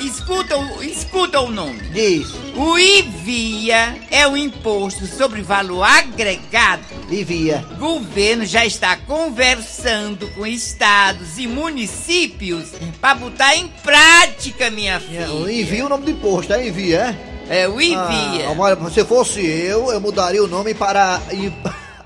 Escuta, 0.00 0.54
escuta 0.82 1.40
o 1.40 1.50
nome. 1.50 1.80
Diz. 1.92 2.28
O 2.56 2.78
IVIA 2.78 3.96
é 4.10 4.26
o 4.28 4.36
imposto 4.36 5.06
sobre 5.06 5.42
valor 5.42 5.82
agregado. 5.82 6.82
IVIA. 7.10 7.64
O 7.72 7.76
governo 7.76 8.46
já 8.46 8.64
está 8.64 8.96
conversando 8.96 10.28
com 10.34 10.46
estados 10.46 11.36
e 11.38 11.46
municípios 11.48 12.68
para 13.00 13.16
botar 13.16 13.56
em 13.56 13.66
prática, 13.82 14.70
minha 14.70 15.00
filha. 15.00 15.30
O 15.32 15.50
envia 15.50 15.84
o 15.84 15.88
nome 15.88 16.04
do 16.04 16.10
imposto, 16.12 16.52
é 16.52 16.68
envia, 16.68 16.98
é? 16.98 17.27
É 17.48 17.66
o 17.66 17.80
IVIA. 17.80 18.48
Ah, 18.48 18.54
olha, 18.56 18.90
se 18.90 19.04
fosse 19.04 19.40
eu, 19.40 19.90
eu 19.90 20.00
mudaria 20.00 20.42
o 20.42 20.48
nome 20.48 20.74
para 20.74 21.20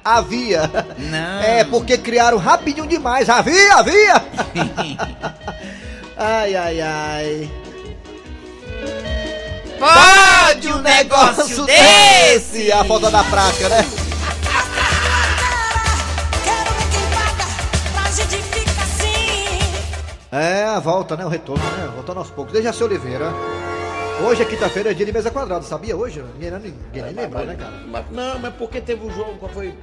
Havia. 0.04 0.70
Não. 0.98 1.42
É, 1.42 1.64
porque 1.64 1.96
criaram 1.96 2.38
rapidinho 2.38 2.86
demais. 2.86 3.28
Havia, 3.28 3.74
havia! 3.74 4.24
ai, 6.16 6.54
ai, 6.56 6.80
ai. 6.80 7.50
Pode 9.78 10.68
um 10.68 10.78
negócio 10.80 11.66
desse? 11.66 12.70
A 12.70 12.84
falta 12.84 13.10
da 13.10 13.24
prática, 13.24 13.68
né? 13.68 13.84
É, 20.30 20.64
a 20.64 20.78
volta, 20.78 21.16
né? 21.16 21.26
O 21.26 21.28
retorno, 21.28 21.62
né? 21.62 21.90
Voltando 21.94 22.18
aos 22.18 22.30
poucos. 22.30 22.52
Dejaci 22.52 22.82
Oliveira. 22.82 23.32
Hoje 24.20 24.42
é 24.42 24.44
quinta-feira, 24.44 24.90
é 24.90 24.94
dia 24.94 25.04
de 25.06 25.12
mesa 25.12 25.30
quadrada, 25.30 25.64
sabia? 25.64 25.96
Hoje? 25.96 26.22
Ninguém, 26.34 26.50
ninguém 26.52 27.02
nem 27.02 27.14
lembra, 27.14 27.44
né, 27.44 27.56
cara? 27.56 27.72
Mas- 27.88 28.04
não, 28.10 28.38
mas 28.38 28.54
porque 28.54 28.80
teve 28.80 29.04
o 29.04 29.10
jogo, 29.10 29.34
qual 29.38 29.50
foi? 29.52 29.74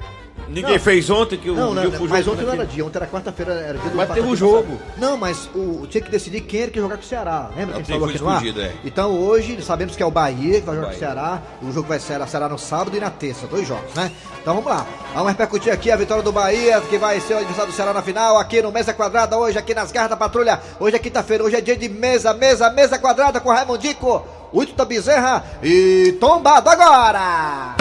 Ninguém 0.47 0.73
Não. 0.73 0.79
fez 0.79 1.09
ontem 1.11 1.37
que 1.37 1.49
o 1.49 1.53
Não, 1.53 1.73
não, 1.75 1.81
Gil 1.83 1.91
não, 1.91 2.07
mas 2.07 2.27
ontem 2.27 2.43
não 2.43 2.53
era 2.53 2.65
dia, 2.65 2.83
ontem 2.83 2.97
era 2.97 3.05
quarta-feira, 3.05 3.53
era 3.53 3.77
dia 3.77 3.89
do 3.91 3.95
Mas 3.97 4.09
teve 4.09 4.27
o 4.27 4.35
jogo. 4.35 4.79
Não, 4.97 5.15
mas 5.15 5.47
o, 5.53 5.85
tinha 5.85 6.01
que 6.01 6.09
decidir 6.09 6.41
quem 6.41 6.61
era 6.61 6.71
que 6.71 6.79
ia 6.79 6.81
jogar 6.81 6.95
com 6.97 7.03
o 7.03 7.05
Ceará. 7.05 7.51
Lembra 7.55 7.75
que 7.75 7.81
a 7.81 7.83
gente 7.83 7.91
falou 7.91 8.09
aqui 8.09 8.19
no 8.19 8.29
ar? 8.29 8.45
é. 8.57 8.73
Então 8.83 9.11
hoje 9.19 9.61
sabemos 9.61 9.95
que 9.95 10.01
é 10.01 10.05
o 10.05 10.09
Bahia 10.09 10.59
que 10.59 10.65
vai 10.65 10.75
jogar 10.75 10.87
com 10.89 10.95
o 10.95 10.99
Bahia. 10.99 10.99
Ceará. 10.99 11.41
O 11.61 11.71
jogo 11.71 11.87
vai 11.87 11.99
ser, 11.99 12.25
será 12.27 12.49
no 12.49 12.57
sábado 12.57 12.95
e 12.97 12.99
na 12.99 13.11
terça, 13.11 13.45
dois 13.45 13.67
jogos, 13.67 13.93
né? 13.93 14.11
Então 14.41 14.55
vamos 14.55 14.71
lá. 14.71 14.87
Vamos 15.13 15.29
repercutir 15.29 15.71
aqui 15.71 15.91
a 15.91 15.95
vitória 15.97 16.23
do 16.23 16.31
Bahia, 16.31 16.81
que 16.81 16.97
vai 16.97 17.19
ser 17.19 17.33
o 17.35 17.37
adversário 17.39 17.71
do 17.71 17.75
Ceará 17.75 17.93
na 17.93 18.01
final, 18.01 18.37
aqui 18.37 18.59
no 18.61 18.71
Mesa 18.71 18.91
Quadrada, 18.93 19.37
hoje 19.37 19.57
aqui 19.59 19.75
nas 19.75 19.91
garras 19.91 20.09
da 20.09 20.17
patrulha. 20.17 20.59
Hoje 20.79 20.95
é 20.95 20.99
quinta-feira, 20.99 21.43
hoje 21.43 21.57
é 21.57 21.61
dia 21.61 21.75
de 21.75 21.89
mesa, 21.89 22.33
mesa, 22.33 22.71
mesa 22.71 22.97
quadrada 22.97 23.39
com 23.39 23.49
Raimundico, 23.49 24.25
Uito 24.51 24.73
da 24.73 24.83
Bezerra 24.85 25.43
e 25.61 26.17
tombado 26.19 26.67
agora! 26.69 27.75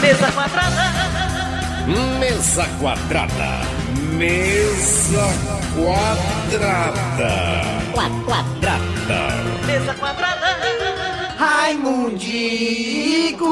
Mesa 0.00 0.30
quadrada. 0.30 0.92
Mesa 2.20 2.64
quadrada. 2.78 3.58
Mesa 4.12 5.26
quadrada. 5.74 7.32
Quadrada. 7.92 8.78
Mesa 9.66 9.94
quadrada. 9.94 10.56
Raimundico! 11.36 13.48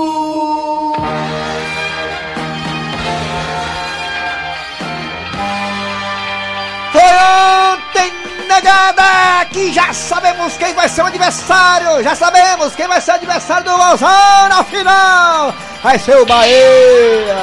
Foi 6.93 7.03
ontem, 7.03 8.13
negada, 8.47 9.45
que 9.51 9.73
já 9.73 9.93
sabemos 9.93 10.57
quem 10.57 10.73
vai 10.75 10.89
ser 10.89 11.03
o 11.03 11.07
adversário, 11.07 12.03
já 12.03 12.15
sabemos 12.15 12.75
quem 12.75 12.89
vai 12.89 13.01
ser 13.01 13.13
o 13.13 13.15
adversário 13.15 13.65
do 13.65 13.77
Vozão 13.77 14.49
na 14.49 14.65
final. 14.65 15.55
Vai 15.83 15.99
ser 15.99 16.17
o 16.17 16.27
Bahia. 16.27 17.37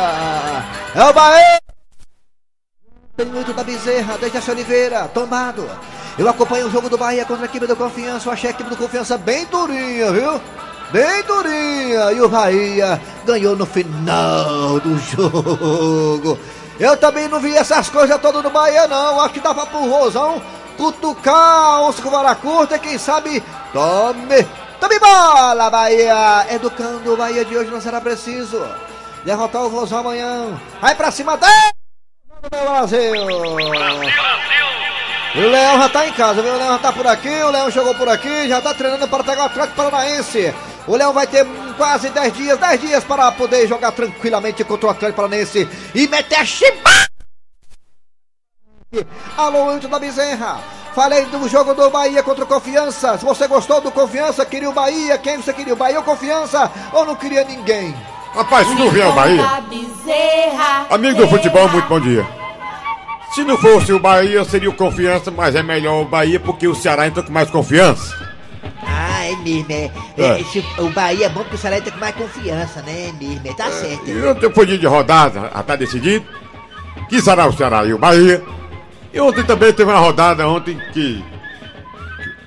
É 0.96 1.04
o 1.04 1.14
Bahia. 1.14 1.60
Minuto 3.18 3.54
da 3.54 3.64
Bezerra, 3.64 4.18
Dejaci 4.18 4.52
Oliveira, 4.52 5.08
tomado. 5.14 5.70
Eu 6.18 6.30
acompanho 6.30 6.68
o 6.68 6.72
jogo 6.72 6.90
do 6.90 6.98
Bahia 6.98 7.26
contra 7.26 7.44
a 7.44 7.46
equipe 7.46 7.66
do 7.66 7.76
Confiança. 7.76 8.28
Eu 8.28 8.34
achei 8.34 8.50
a 8.50 8.54
equipe 8.54 8.70
do 8.70 8.78
Confiança 8.78 9.18
bem 9.18 9.46
durinha, 9.46 10.12
viu? 10.12 10.42
Bem 10.92 11.24
durinha. 11.24 12.12
E 12.12 12.22
o 12.22 12.30
Bahia 12.30 13.02
ganhou 13.26 13.56
no 13.56 13.66
final 13.66 14.80
do 14.80 14.98
jogo. 15.00 16.40
Eu 16.80 16.98
também 16.98 17.28
não 17.28 17.40
vi 17.40 17.56
essas 17.56 17.90
coisas 17.90 18.20
todas 18.20 18.44
no 18.44 18.50
Bahia, 18.50 18.88
não. 18.88 19.22
Acho 19.22 19.34
que 19.34 19.40
dava 19.40 19.66
pro 19.66 19.90
Rosão 19.90 20.42
cutucar 20.78 21.88
os 21.90 22.00
com 22.00 22.10
vara 22.10 22.36
curta 22.36 22.76
e 22.76 22.80
quem 22.80 22.98
sabe 22.98 23.42
tome. 23.72 24.48
Tome 24.80 25.00
bola, 25.00 25.70
Bahia. 25.70 26.46
Educando 26.52 27.14
o 27.14 27.18
Bahia 27.18 27.46
de 27.46 27.58
hoje 27.58 27.72
não 27.72 27.80
será 27.80 28.02
preciso. 28.02 28.62
Derrotar 29.24 29.64
o 29.64 29.70
Rosão 29.70 30.00
amanhã. 30.00 30.60
Vai 30.82 30.94
pra 30.96 31.12
cima 31.12 31.38
dele! 31.38 31.74
Brasil! 32.50 33.14
E 35.36 35.40
o 35.40 35.50
Leão 35.50 35.78
já 35.80 35.90
tá 35.90 36.08
em 36.08 36.14
casa, 36.14 36.42
viu? 36.42 36.54
O 36.54 36.58
Leão 36.58 36.74
já 36.74 36.80
tá 36.80 36.92
por 36.92 37.08
aqui, 37.08 37.30
o 37.30 37.50
Leão 37.50 37.72
chegou 37.72 37.96
por 37.96 38.08
aqui, 38.08 38.48
já 38.48 38.62
tá 38.62 38.74
treinando 38.74 39.08
para 39.08 39.24
pegar 39.24 39.44
o 39.44 39.46
Atlético 39.46 39.76
Paranaense. 39.76 40.54
O 40.86 40.96
Leão 40.96 41.14
vai 41.14 41.26
ter 41.26 41.46
quase 41.78 42.10
10 42.10 42.34
dias, 42.34 42.60
10 42.60 42.82
dias 42.82 43.04
para 43.04 43.32
poder 43.32 43.68
jogar 43.68 43.94
tranquilamente 43.94 44.64
contra 44.64 44.88
o 44.88 44.90
Atlético 44.92 45.22
Paranaense 45.22 45.68
e 45.96 46.08
meter 46.08 46.36
a 46.36 46.46
chibata! 46.46 47.13
Alô, 49.38 49.68
Wilton 49.72 49.90
da 49.90 50.00
Bezerra. 50.00 50.60
Falei 50.94 51.26
do 51.26 51.48
jogo 51.50 51.74
do 51.74 51.90
Bahia 51.90 52.22
contra 52.22 52.44
o 52.44 52.48
Confiança. 52.48 53.18
Se 53.18 53.26
você 53.26 53.48
gostou 53.48 53.82
do 53.82 53.92
Confiança, 53.92 54.46
queria 54.46 54.70
o 54.70 54.74
Bahia. 54.74 55.18
Quem 55.18 55.38
você 55.38 55.52
queria? 55.52 55.74
O 55.74 55.78
Bahia 55.78 55.98
ou 55.98 56.04
Confiança? 56.04 56.72
Ou 56.92 57.04
não 57.06 57.16
queria 57.16 57.44
ninguém? 57.44 57.96
Rapaz, 58.36 58.68
se 58.68 58.76
não 58.76 58.90
vier 58.92 59.08
o 59.08 59.14
Bahia. 59.14 59.44
Amigo 60.90 61.18
do 61.18 61.28
futebol, 61.28 61.68
muito 61.70 61.88
bom 61.88 62.00
dia. 62.00 62.26
Se 63.34 63.44
não 63.44 63.58
fosse 63.58 63.92
o 63.92 64.00
Bahia, 64.00 64.46
seria 64.46 64.70
o 64.70 64.74
Confiança, 64.76 65.32
mas 65.32 65.56
é 65.56 65.64
melhor 65.64 66.02
o 66.02 66.06
Bahia 66.06 66.40
porque 66.40 66.68
o 66.68 66.76
Ceará 66.76 67.08
entra 67.08 67.24
com 67.24 67.32
mais 67.32 67.50
confiança. 67.50 68.16
Ah, 68.86 69.26
é 69.26 69.36
mesmo, 69.38 69.72
é. 69.72 69.92
É. 70.18 70.40
É, 70.42 70.44
se- 70.44 70.64
o 70.78 70.90
Bahia 70.90 71.26
é 71.26 71.30
bom 71.30 71.42
porque 71.42 71.56
o 71.56 71.58
Ceará 71.60 71.80
entra 71.80 71.92
com 71.92 71.98
mais 71.98 72.14
confiança, 72.16 72.84
né? 72.84 73.10
É 73.10 73.12
mesmo, 73.12 73.42
é, 73.48 73.54
tá 73.54 73.72
certo. 73.72 74.08
E 74.08 74.24
ontem 74.28 74.54
foi 74.54 74.66
dia 74.68 74.78
de 74.78 74.86
rodada, 74.86 75.50
já 75.52 75.64
tá 75.64 75.76
decidido. 75.76 76.24
Que 77.10 77.20
será 77.20 77.48
o 77.48 77.54
Ceará 77.54 77.84
e 77.86 77.94
o 77.94 77.98
Bahia. 77.98 78.44
E 79.14 79.20
ontem 79.22 79.44
também 79.44 79.72
teve 79.72 79.90
uma 79.92 80.00
rodada 80.00 80.48
ontem 80.48 80.78
que. 80.92 81.24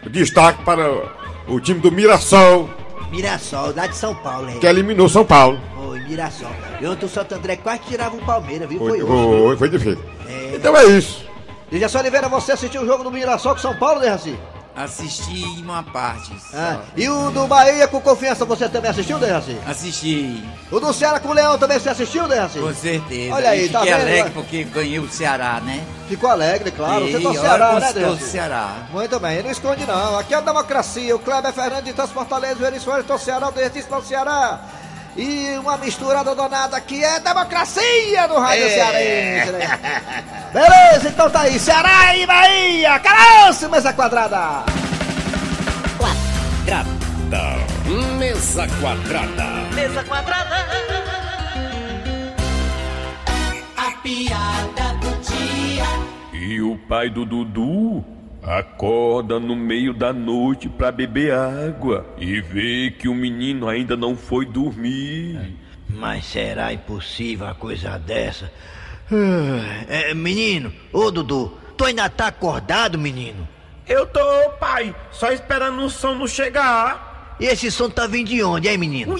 que- 0.02 0.10
Destaque 0.10 0.62
para 0.64 0.88
o 1.48 1.60
time 1.60 1.80
do 1.80 1.90
Mirassol, 1.90 2.68
Mirassol, 3.10 3.72
lá 3.76 3.86
de 3.86 3.96
São 3.96 4.14
Paulo, 4.16 4.48
é. 4.50 4.54
que 4.58 4.66
eliminou 4.66 5.08
São 5.08 5.24
Paulo. 5.24 5.60
Foi, 5.76 5.98
Mirassol. 6.00 6.50
E 6.80 6.86
ontem 6.86 7.06
o 7.06 7.08
Santo 7.08 7.34
André 7.34 7.56
quase 7.56 7.80
tirava 7.88 8.16
o 8.16 8.24
Palmeiras, 8.24 8.68
viu? 8.68 8.78
Foi, 8.78 9.00
Foi, 9.00 9.02
hoje. 9.02 9.42
foi, 9.46 9.56
foi 9.56 9.68
difícil. 9.68 10.04
Então 10.54 10.76
é 10.76 10.84
isso. 10.86 11.24
Dejaci 11.70 11.96
Oliveira, 11.98 12.28
você 12.28 12.52
assistiu 12.52 12.82
o 12.82 12.86
jogo 12.86 13.02
do 13.04 13.10
Mirassol 13.10 13.54
com 13.54 13.60
São 13.60 13.74
Paulo, 13.76 14.00
Dejaci? 14.00 14.36
Assisti 14.76 15.42
uma 15.62 15.82
parte. 15.82 16.32
Ah, 16.52 16.80
e 16.94 17.08
o 17.08 17.30
do 17.30 17.46
Bahia 17.46 17.88
com 17.88 17.98
Confiança, 17.98 18.44
você 18.44 18.68
também 18.68 18.90
assistiu, 18.90 19.18
Dejaci? 19.18 19.56
Assisti. 19.66 20.44
O 20.70 20.78
do 20.78 20.92
Ceará 20.92 21.18
com 21.18 21.28
o 21.30 21.32
Leão 21.32 21.56
também 21.58 21.78
você 21.78 21.88
assistiu, 21.88 22.28
Dejaci? 22.28 22.58
Com 22.58 22.74
certeza. 22.74 23.34
Olha 23.34 23.50
aí, 23.50 23.64
E 23.64 23.68
tá 23.70 23.80
fiquei 23.80 23.94
vendo? 23.94 24.02
alegre 24.06 24.30
porque 24.32 24.64
ganhei 24.64 24.98
o 24.98 25.08
Ceará, 25.08 25.60
né? 25.64 25.82
Ficou 26.08 26.28
alegre, 26.30 26.70
claro. 26.70 27.06
Você 27.10 27.18
E 27.18 27.22
tá 27.22 27.28
olha, 27.30 27.40
Ceará, 27.40 27.80
né, 27.80 27.92
Dejaci? 27.94 28.16
do 28.16 28.20
Ceará. 28.30 28.76
Muito 28.92 29.18
bem, 29.18 29.42
não 29.42 29.50
esconde 29.50 29.86
não. 29.86 30.18
Aqui 30.18 30.34
é 30.34 30.36
a 30.36 30.40
democracia. 30.42 31.16
O 31.16 31.18
Kleber 31.20 31.52
Fernandes 31.54 31.94
traz 31.94 32.10
Fortaleza, 32.10 32.62
o 32.62 32.66
Eri 32.66 32.78
Soares 32.78 33.06
do 33.06 33.18
Ceará, 33.18 33.48
o 33.48 33.52
Dejaci 33.52 33.82
do 33.82 34.02
Ceará. 34.02 34.60
E 35.16 35.56
uma 35.58 35.76
misturada 35.78 36.34
danada 36.34 36.78
que 36.80 37.02
é 37.02 37.18
democracia 37.20 38.26
no 38.28 38.38
Rádio 38.38 38.64
É. 38.64 38.70
Cearense, 38.70 39.52
né? 39.52 39.78
Beleza, 40.52 41.08
então 41.08 41.30
tá 41.30 41.40
aí. 41.42 41.58
Ceará 41.58 42.14
e 42.16 42.26
Bahia. 42.26 42.98
Caralho, 42.98 43.70
mesa 43.70 43.92
quadrada. 43.92 44.64
Quadrada. 45.98 46.86
Mesa 48.18 48.66
quadrada. 48.80 49.44
Mesa 49.74 50.04
quadrada. 50.04 50.66
A 53.76 53.90
piada 54.02 54.94
do 55.00 55.16
dia. 55.22 55.84
E 56.32 56.60
o 56.60 56.76
pai 56.88 57.08
do 57.08 57.24
Dudu 57.24 58.04
acorda 58.46 59.40
no 59.40 59.56
meio 59.56 59.92
da 59.92 60.12
noite 60.12 60.68
pra 60.68 60.92
beber 60.92 61.32
água 61.34 62.06
e 62.16 62.40
vê 62.40 62.92
que 62.96 63.08
o 63.08 63.14
menino 63.14 63.68
ainda 63.68 63.96
não 63.96 64.16
foi 64.16 64.46
dormir. 64.46 65.56
Mas 65.88 66.26
será 66.26 66.72
impossível 66.72 67.46
uma 67.46 67.54
coisa 67.54 67.98
dessa? 67.98 68.52
Ah, 69.10 69.84
é, 69.88 70.14
menino, 70.14 70.72
ô 70.92 71.10
Dudu, 71.10 71.58
tu 71.76 71.84
ainda 71.84 72.08
tá 72.08 72.28
acordado, 72.28 72.98
menino? 72.98 73.48
Eu 73.86 74.06
tô, 74.06 74.20
pai, 74.60 74.94
só 75.10 75.30
esperando 75.32 75.80
o 75.82 75.90
sono 75.90 76.26
chegar. 76.26 77.36
E 77.38 77.46
esse 77.46 77.70
som 77.70 77.90
tá 77.90 78.06
vindo 78.06 78.28
de 78.28 78.42
onde, 78.42 78.68
hein, 78.68 78.78
menino? 78.78 79.14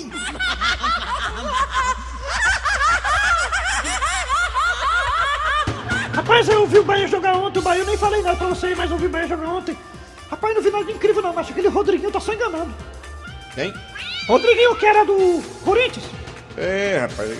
Rapaz, 6.27 6.49
eu 6.49 6.67
vi 6.67 6.79
o 6.81 6.83
Bahia 6.83 7.07
jogar 7.07 7.37
ontem, 7.37 7.61
o 7.61 7.63
Bahia 7.63 7.83
eu 7.83 7.87
nem 7.87 7.97
falei 7.97 8.21
nada 8.21 8.37
pra 8.37 8.49
você, 8.49 8.75
mas 8.75 8.91
eu 8.91 8.97
vi 8.99 9.07
o 9.07 9.09
Bahia 9.09 9.29
jogar 9.29 9.47
ontem. 9.49 9.79
Rapaz, 10.29 10.55
não 10.57 10.61
vi 10.63 10.71
nada 10.71 10.85
de 10.85 10.91
incrível 10.93 11.23
não, 11.23 11.33
mas 11.33 11.49
aquele 11.49 11.69
Rodriguinho 11.69 12.11
tá 12.11 12.19
só 12.19 12.33
enganando. 12.33 12.75
Quem? 13.55 13.73
Rodriguinho, 14.27 14.75
que 14.75 14.85
era 14.87 15.05
do 15.05 15.41
Corinthians. 15.65 16.05
É, 16.57 16.99
rapaz. 17.03 17.31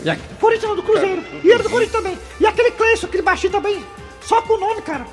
Corinthians 0.41 0.69
não, 0.69 0.77
do 0.77 0.83
Cruzeiro. 0.85 1.25
E 1.43 1.51
era 1.51 1.65
do 1.65 1.69
Corinthians 1.71 2.01
também. 2.01 2.17
E 2.39 2.47
aquele 2.47 2.71
Cleison, 2.71 3.09
aquele 3.09 3.23
baixinho 3.25 3.53
também. 3.53 3.85
Só 4.21 4.41
com 4.43 4.55
o 4.55 4.61
nome, 4.61 4.81
cara. 4.83 5.05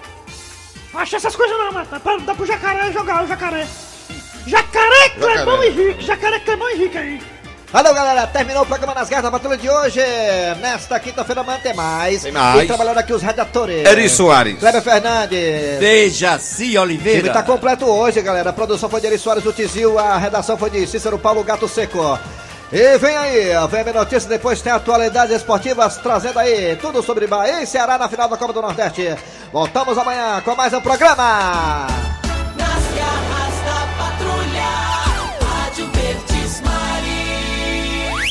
Acha 0.94 1.18
essas 1.18 1.36
coisas 1.36 1.58
não, 1.58 1.72
mas 1.72 1.88
dá, 1.90 2.00
pra- 2.00 2.18
dá 2.18 2.36
pro 2.36 2.46
Jacaré 2.46 2.92
jogar, 2.92 3.24
o 3.24 3.28
Jacaré. 3.28 3.68
Jacaré, 4.46 5.10
Clebão. 5.10 5.64
Henrique. 5.64 6.04
Jacaré, 6.04 6.40
Clebão 6.42 6.70
Henrique 6.70 6.98
aí. 6.98 7.24
Valeu, 7.74 7.92
galera. 7.92 8.28
Terminou 8.28 8.62
o 8.62 8.66
programa 8.68 8.94
Nas 8.94 9.10
Garras 9.10 9.24
da 9.24 9.32
Patrulha 9.32 9.58
de 9.58 9.68
hoje. 9.68 10.00
Nesta 10.62 11.00
quinta-feira 11.00 11.42
amanhã 11.42 11.60
tem 11.60 11.74
mais. 11.74 12.22
Tem 12.22 12.32
mais. 12.32 12.66
E 12.66 12.68
trabalhando 12.68 13.00
aqui 13.00 13.12
os 13.12 13.24
redatores. 13.24 13.84
Eri 13.84 14.08
Soares. 14.08 14.60
Kleber 14.60 14.82
Fernandes. 14.84 15.80
Dejaci 15.80 16.66
O 16.66 16.68
time 16.68 16.78
Oliveira. 16.78 17.34
tá 17.34 17.42
completo 17.42 17.86
hoje, 17.88 18.22
galera. 18.22 18.52
A 18.52 18.54
produção 18.54 18.88
foi 18.88 19.02
de 19.02 19.08
Eri 19.08 19.18
Soares 19.18 19.44
do 19.44 19.52
Tizil, 19.52 19.98
a 19.98 20.20
redação 20.20 20.56
foi 20.56 20.70
de 20.70 20.86
Cícero 20.86 21.18
Paulo 21.18 21.44
Gato 21.44 21.68
Seco. 21.68 22.20
E 22.72 22.98
vem 23.00 23.18
aí, 23.18 23.46
vem 23.72 23.82
a 23.82 23.94
notícia, 24.00 24.30
depois 24.30 24.62
tem 24.62 24.72
atualidades 24.72 25.36
esportivas, 25.36 25.98
trazendo 25.98 26.38
aí 26.38 26.76
tudo 26.80 27.02
sobre 27.02 27.26
Bahia 27.26 27.64
e 27.64 27.66
Ceará 27.66 27.98
na 27.98 28.08
final 28.08 28.30
da 28.30 28.38
Copa 28.38 28.54
do 28.54 28.62
Nordeste. 28.62 29.16
Voltamos 29.52 29.98
amanhã 29.98 30.40
com 30.46 30.56
mais 30.56 30.74
um 30.74 30.82
programa. 30.82 31.88